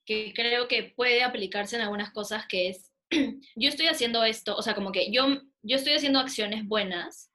[0.05, 2.91] que creo que puede aplicarse en algunas cosas, que es,
[3.55, 5.27] yo estoy haciendo esto, o sea, como que yo,
[5.61, 7.31] yo estoy haciendo acciones buenas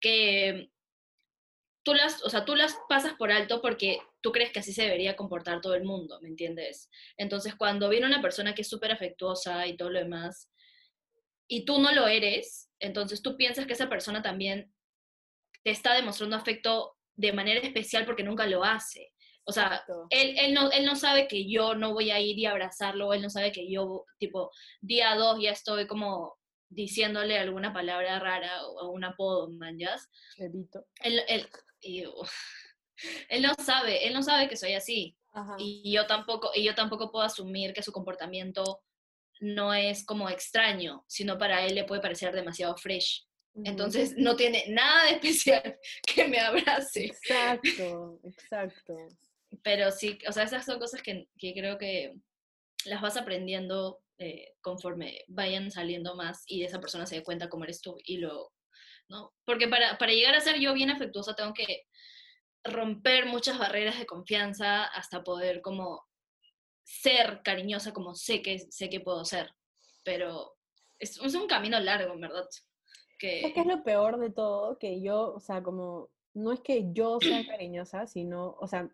[0.00, 0.70] que
[1.84, 4.82] tú las, o sea, tú las pasas por alto porque tú crees que así se
[4.82, 6.88] debería comportar todo el mundo, ¿me entiendes?
[7.16, 10.50] Entonces, cuando viene una persona que es súper afectuosa y todo lo demás,
[11.48, 14.72] y tú no lo eres, entonces tú piensas que esa persona también
[15.62, 19.12] te está demostrando afecto de manera especial porque nunca lo hace.
[19.44, 22.46] O sea, él, él, no, él no sabe que yo no voy a ir y
[22.46, 26.36] abrazarlo, él no sabe que yo, tipo, día dos ya estoy como
[26.68, 29.96] diciéndole alguna palabra rara o, un apodo, man, ¿ya?
[30.38, 30.86] Bebito.
[31.02, 31.48] Él, él,
[31.80, 32.04] y,
[33.28, 35.16] él no sabe, él no sabe que soy así.
[35.32, 35.56] Ajá.
[35.58, 38.82] Y yo tampoco, y yo tampoco puedo asumir que su comportamiento
[39.40, 43.26] no es como extraño, sino para él le puede parecer demasiado fresh.
[43.64, 47.06] Entonces no tiene nada de especial que me abrace.
[47.06, 48.96] Exacto, exacto.
[49.62, 52.14] Pero sí, o sea, esas son cosas que, que creo que
[52.84, 57.64] las vas aprendiendo eh, conforme vayan saliendo más y esa persona se dé cuenta cómo
[57.64, 58.52] eres tú y lo,
[59.08, 59.34] ¿no?
[59.44, 61.86] Porque para, para llegar a ser yo bien afectuosa tengo que
[62.64, 66.04] romper muchas barreras de confianza hasta poder como
[66.84, 69.54] ser cariñosa como sé que, sé que puedo ser.
[70.04, 70.54] Pero
[70.98, 72.48] es, es un camino largo, en verdad.
[73.18, 74.78] Que, ¿Sabes qué es lo peor de todo?
[74.78, 78.88] Que yo, o sea, como, no es que yo sea cariñosa, sino, o sea,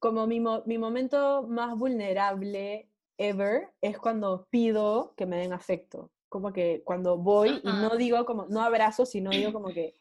[0.00, 2.88] como mi, mo- mi momento más vulnerable
[3.18, 6.10] ever es cuando pido que me den afecto.
[6.28, 9.96] Como que cuando voy y no digo como, no abrazo, sino digo como que,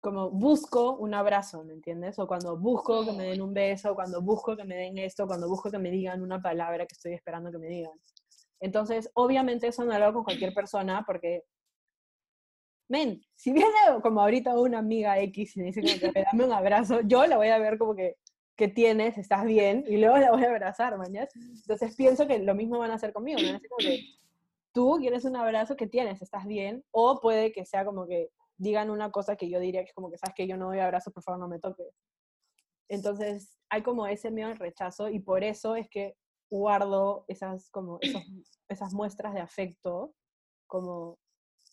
[0.00, 2.18] como busco un abrazo, ¿me entiendes?
[2.18, 5.48] O cuando busco que me den un beso, cuando busco que me den esto, cuando
[5.48, 7.92] busco que me digan una palabra que estoy esperando que me digan.
[8.60, 11.44] Entonces, obviamente eso no lo hago con cualquier persona porque,
[12.88, 13.70] men, si viene
[14.02, 17.26] como ahorita una amiga X y me dice como que "Ve, dame un abrazo, yo
[17.26, 18.16] la voy a ver como que,
[18.56, 19.18] ¿qué tienes?
[19.18, 19.84] ¿Estás bien?
[19.88, 21.28] Y luego la voy a abrazar, mañana.
[21.34, 23.38] Entonces pienso que lo mismo van a hacer conmigo,
[23.78, 24.00] que,
[24.72, 26.22] tú quieres un abrazo, ¿qué tienes?
[26.22, 26.84] ¿Estás bien?
[26.90, 30.10] O puede que sea como que digan una cosa que yo diría que es como
[30.10, 31.94] que, sabes que yo no doy abrazo, por favor no me toques.
[32.88, 36.16] Entonces, hay como ese miedo al rechazo y por eso es que
[36.50, 37.98] guardo esas, como,
[38.68, 40.14] esas muestras de afecto
[40.66, 41.18] como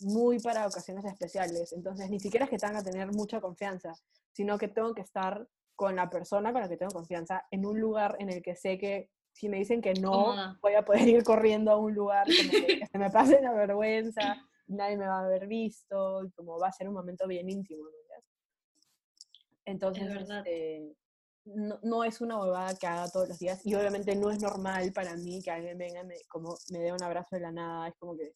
[0.01, 1.73] muy para ocasiones especiales.
[1.73, 3.93] Entonces, ni siquiera es que tenga que tener mucha confianza,
[4.31, 5.47] sino que tengo que estar
[5.79, 8.77] con la persona con la que tengo confianza en un lugar en el que sé
[8.77, 10.59] que si me dicen que no, Cómoda.
[10.61, 14.45] voy a poder ir corriendo a un lugar como que, se me pase la vergüenza,
[14.67, 17.85] nadie me va a haber visto, y como va a ser un momento bien íntimo.
[17.85, 17.89] ¿no?
[19.63, 20.93] Entonces, este,
[21.45, 24.91] no, no es una huevada que haga todos los días y obviamente no es normal
[24.91, 27.87] para mí que alguien venga y me, como, me dé un abrazo de la nada,
[27.87, 28.33] es como que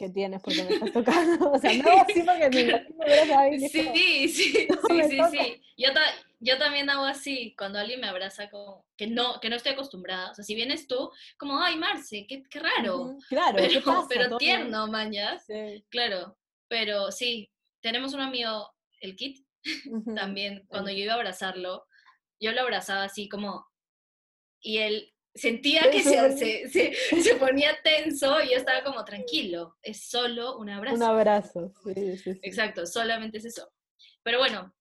[0.00, 0.40] ¿qué tienes?
[0.42, 1.52] porque me estás tocando?
[1.52, 5.62] O sea, no, sí, porque me imagino como, Sí, sí, No sí, sí, sí.
[5.76, 9.56] Yo, ta- yo también hago así, cuando alguien me abraza como que no, que no
[9.56, 10.30] estoy acostumbrada.
[10.30, 12.96] O sea, si vienes tú, como, ay, Marce, qué, qué raro.
[13.02, 14.06] "Ujú, Claro, ¿qué Pero, pasa?
[14.08, 14.56] pero Todo bien".
[14.56, 15.44] tierno, mañas.
[15.46, 16.36] Sí, Claro.
[16.68, 17.50] Pero sí,
[17.82, 19.44] tenemos un amigo, el Kit,
[20.14, 21.84] también, cuando yo iba a abrazarlo,
[22.40, 23.66] yo lo abrazaba así como,
[24.62, 29.76] y él sentía que se, se, se, se ponía tenso y yo estaba como, tranquilo,
[29.82, 30.96] es solo un abrazo.
[30.96, 32.40] Un abrazo, sí, sí, sí.
[32.42, 33.70] Exacto, solamente es eso.
[34.22, 34.74] Pero bueno,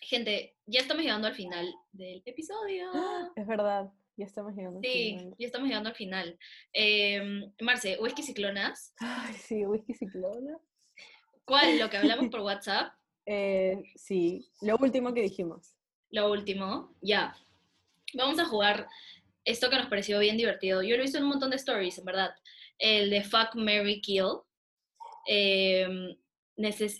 [0.00, 2.90] gente, ya estamos llegando al final del episodio.
[3.34, 4.78] Es verdad, ya estamos llegando.
[4.78, 5.34] al Sí, final.
[5.38, 6.38] ya estamos llegando al final.
[6.72, 10.58] Eh, Marce, whisky ciclonas, Ay, sí, whisky ciclona.
[11.44, 11.78] ¿cuál?
[11.78, 12.92] Lo que hablamos por WhatsApp,
[13.24, 15.74] Eh, sí, lo último que dijimos.
[16.10, 17.34] lo último, ya.
[18.14, 18.88] Vamos a jugar
[19.46, 20.82] esto que nos pareció bien divertido.
[20.82, 22.34] Yo lo he visto en un montón de stories, en verdad.
[22.78, 24.40] El de Fuck, Mary Kill.
[25.26, 25.88] Eh,
[26.56, 26.98] neces-.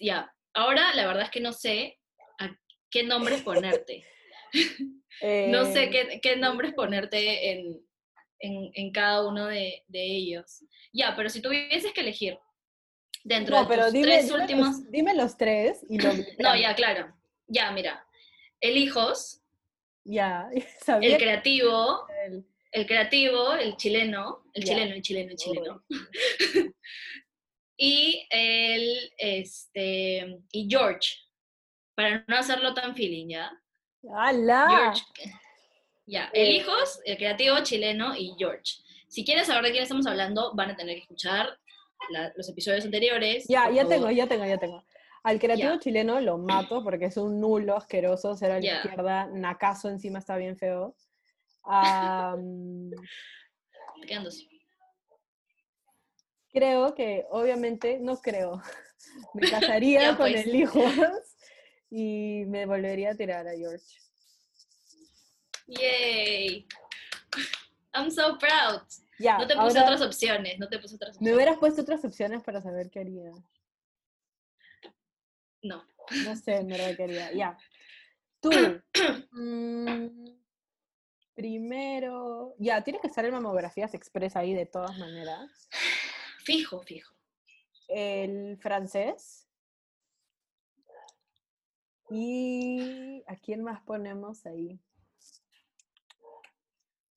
[0.54, 1.98] Ahora, la verdad es que no sé
[2.38, 2.56] a
[2.90, 4.06] qué nombres ponerte.
[5.48, 7.80] No sé qué, qué nombres ponerte en,
[8.38, 10.62] en, en cada uno de, de ellos.
[10.92, 12.38] Ya, pero si tuvieses que elegir
[13.24, 14.68] dentro No, de pero dime, tres dime últimos...
[14.68, 17.16] los, dime los tres y lo No, ya, claro.
[17.46, 18.06] Ya, mira.
[18.60, 18.76] El
[20.08, 20.48] Ya,
[21.00, 22.06] el creativo,
[22.72, 25.84] el creativo, el chileno, el chileno, el chileno, el chileno.
[27.78, 31.10] Y el, este, y George.
[31.94, 33.50] para no hacerlo tan feeling, ¿ya?
[34.16, 34.66] ¡Hala!
[34.70, 35.02] George.
[36.06, 38.76] Ya, el hijos, el creativo chileno y George.
[39.08, 41.58] Si quieren saber de quién estamos hablando, van a tener que escuchar
[42.10, 43.44] la- los episodios anteriores.
[43.48, 43.88] Ya, ya favor.
[43.88, 44.84] tengo, ya tengo, ya tengo.
[45.26, 49.88] Al creativo chileno lo mato porque es un nulo asqueroso, ser a la izquierda, nacazo
[49.88, 50.94] encima está bien feo.
[54.22, 54.46] Dos.
[56.52, 58.62] creo que, obviamente, no creo.
[59.34, 60.46] Me casaría con pues.
[60.46, 60.80] el hijo
[61.90, 63.84] y me volvería a tirar a George.
[65.66, 66.68] Yay.
[67.92, 68.82] I'm so proud.
[69.18, 71.34] No te puse ahora otras opciones, no te puse otras me opciones.
[71.34, 73.32] hubieras puesto otras opciones para saber qué haría.
[75.66, 75.84] No.
[76.24, 77.32] No sé, en verdad qué haría.
[77.32, 77.58] Ya.
[78.40, 78.50] Tú.
[79.32, 80.26] mm,
[81.34, 82.54] primero.
[82.58, 85.68] Ya, tiene que estar en mamografías express ahí de todas maneras.
[86.44, 87.14] Fijo, fijo.
[87.88, 89.48] El francés.
[92.08, 94.80] Y ¿a quién más ponemos ahí?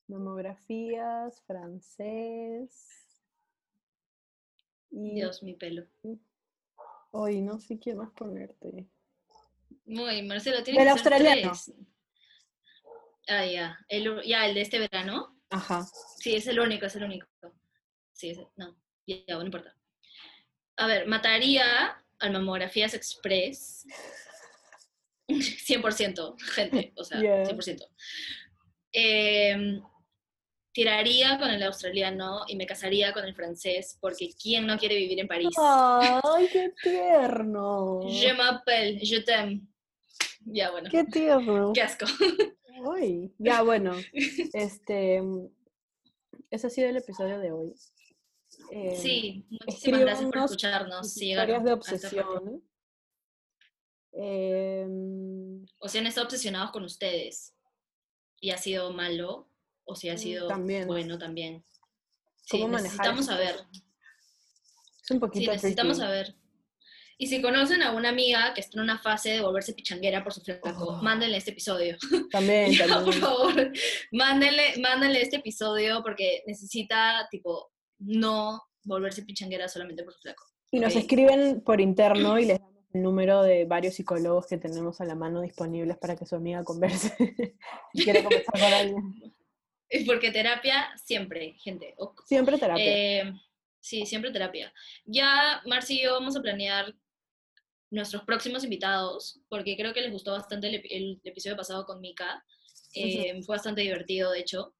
[0.08, 3.06] Mamografías, francés.
[4.90, 5.86] Y Dios, mi pelo.
[7.10, 8.88] Hoy no sé quién más ponerte.
[9.84, 11.52] Muy, Marcelo, tiene Del que ser australiano.
[11.52, 11.72] tres.
[13.28, 13.78] Ah, ya.
[13.88, 15.36] El, ya, el de este verano.
[15.50, 15.86] Ajá.
[16.18, 17.26] Sí, es el único, es el único.
[18.12, 18.76] Sí, es, no.
[19.06, 19.76] Ya, ya, no importa.
[20.76, 23.86] A ver, mataría al Mamografías Express.
[25.28, 27.44] 100%, gente, o sea, Yeah.
[27.44, 27.86] 100%.
[28.92, 29.80] Em,
[30.72, 35.18] tiraría con el australiano y me casaría con el francés, porque ¿quién no quiere vivir
[35.20, 35.50] en París?
[35.58, 38.00] ¡Ay, qué tierno!
[38.08, 39.62] Je m'appelle, je t'aime.
[40.46, 41.72] Ya, bueno, ¡Qué tierno!
[41.74, 42.06] qué asco.
[43.38, 43.92] Ya, bueno,
[44.54, 45.22] este,
[46.50, 47.74] ese ha sido el episodio de hoy.
[48.72, 51.16] Eh, Sí, muchísimas gracias por escucharnos.
[51.16, 52.62] historias de obsesión.
[54.12, 57.54] Em, O si han estado obsesionados con ustedes
[58.40, 59.49] y ha sido malo,
[59.90, 60.86] o si ha Mm, sido también.
[60.86, 61.64] bueno también.
[62.42, 62.82] Sí, ¿Cómo manejar
[63.14, 63.54] necesitamos saber.
[63.54, 66.06] es un Sí, poquito necesitamos tricky.
[66.08, 66.34] saber.
[67.18, 70.32] Y si conocen a una amiga que está en una fase de volverse pichanguera por
[70.32, 71.02] su flaco, Oh.
[71.02, 71.96] mándenle este episodio.
[72.32, 73.20] También, Ya, por también.
[73.20, 73.72] favor,
[74.12, 80.44] mándenle, mándenle este episodio porque necesita, tipo, no volverse pichanguera solamente por su flaco.
[80.70, 85.00] Y nos escriben por interno y les damos el número de varios psicólogos que tenemos
[85.00, 87.12] a la mano disponibles para que su amiga converse.
[87.92, 89.34] si quiere conversar con alguien.
[89.90, 91.94] Es Porque terapia siempre, gente.
[92.26, 92.84] Siempre terapia.
[92.84, 93.32] Eh,
[93.80, 94.72] sí, siempre terapia.
[95.04, 96.94] Ya Marci y yo vamos a planear
[97.90, 102.44] nuestros próximos invitados, porque creo que les gustó bastante el, el episodio pasado con Mika.
[102.94, 104.74] Eh, Fue bastante divertido, de hecho.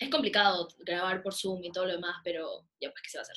[0.00, 3.22] Es complicado grabar por Zoom y todo lo demás, pero ya pues, ¿qué se va
[3.22, 3.36] a hacer?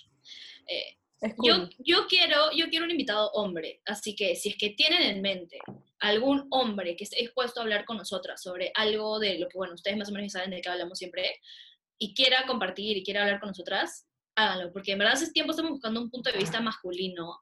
[0.68, 1.69] Eh, es yo, cool.
[1.78, 5.59] yo, quiero, yo quiero un invitado hombre, así que si es que tienen en mente
[5.99, 9.76] algún hombre que esté dispuesto a hablar con nosotras sobre algo de lo que, bueno,
[9.76, 11.39] ustedes más o menos saben de qué hablamos siempre,
[11.99, 15.74] y quiera compartir y quiera hablar con nosotras, háganlo, porque en verdad hace tiempo estamos
[15.74, 17.39] buscando un punto de vista masculino,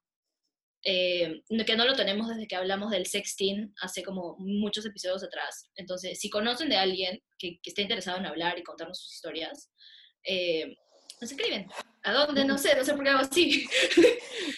[0.84, 5.69] eh, que no lo tenemos desde que hablamos del sexting hace como muchos episodios atrás.
[5.75, 9.71] Entonces, si conocen de alguien que, que esté interesado en hablar y contarnos sus historias,
[10.23, 10.75] eh,
[11.22, 11.67] nos escriben.
[12.03, 12.45] ¿A dónde?
[12.45, 13.67] No sé, no sé por qué hago así.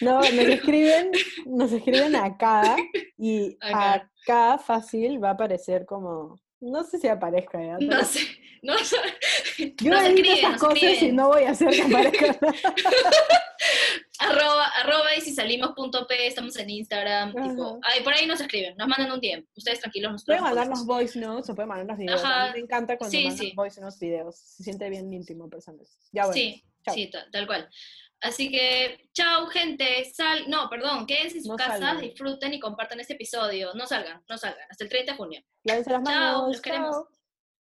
[0.00, 1.10] No, nos escriben,
[1.46, 2.76] nos escriben acá
[3.18, 4.08] y Acá.
[4.24, 7.76] acá fácil va a aparecer como, no sé si aparezca ya.
[7.78, 8.20] pero No sé,
[8.62, 8.96] no sé.
[9.82, 12.38] Yo edito esas cosas y no voy a hacer que aparezca.
[14.28, 17.32] Arroba, arroba y si salimos.p, estamos en Instagram.
[17.32, 19.48] Tipo, ay, por ahí nos escriben, nos mandan un tiempo.
[19.56, 22.24] Ustedes tranquilos, nosotros Pueden mandarnos voice notes o pueden mandarnos videos.
[22.24, 22.46] A Ajá.
[22.48, 23.52] mí me encanta cuando Sí, mandan sí.
[23.54, 24.36] voice notes videos.
[24.38, 25.86] Se siente bien íntimo personal.
[26.12, 26.34] Ya bueno.
[26.34, 26.94] Sí, chao.
[26.94, 27.68] sí, ta- tal cual.
[28.20, 30.04] Así que, chao, gente.
[30.14, 32.00] Sal, no, perdón, quédense en sus No casas, salgan.
[32.00, 33.74] disfruten y compartan este episodio.
[33.74, 34.64] No salgan, no salgan.
[34.70, 35.40] Hasta el 30 de junio.
[35.64, 36.96] Lávense las Chao, los queremos.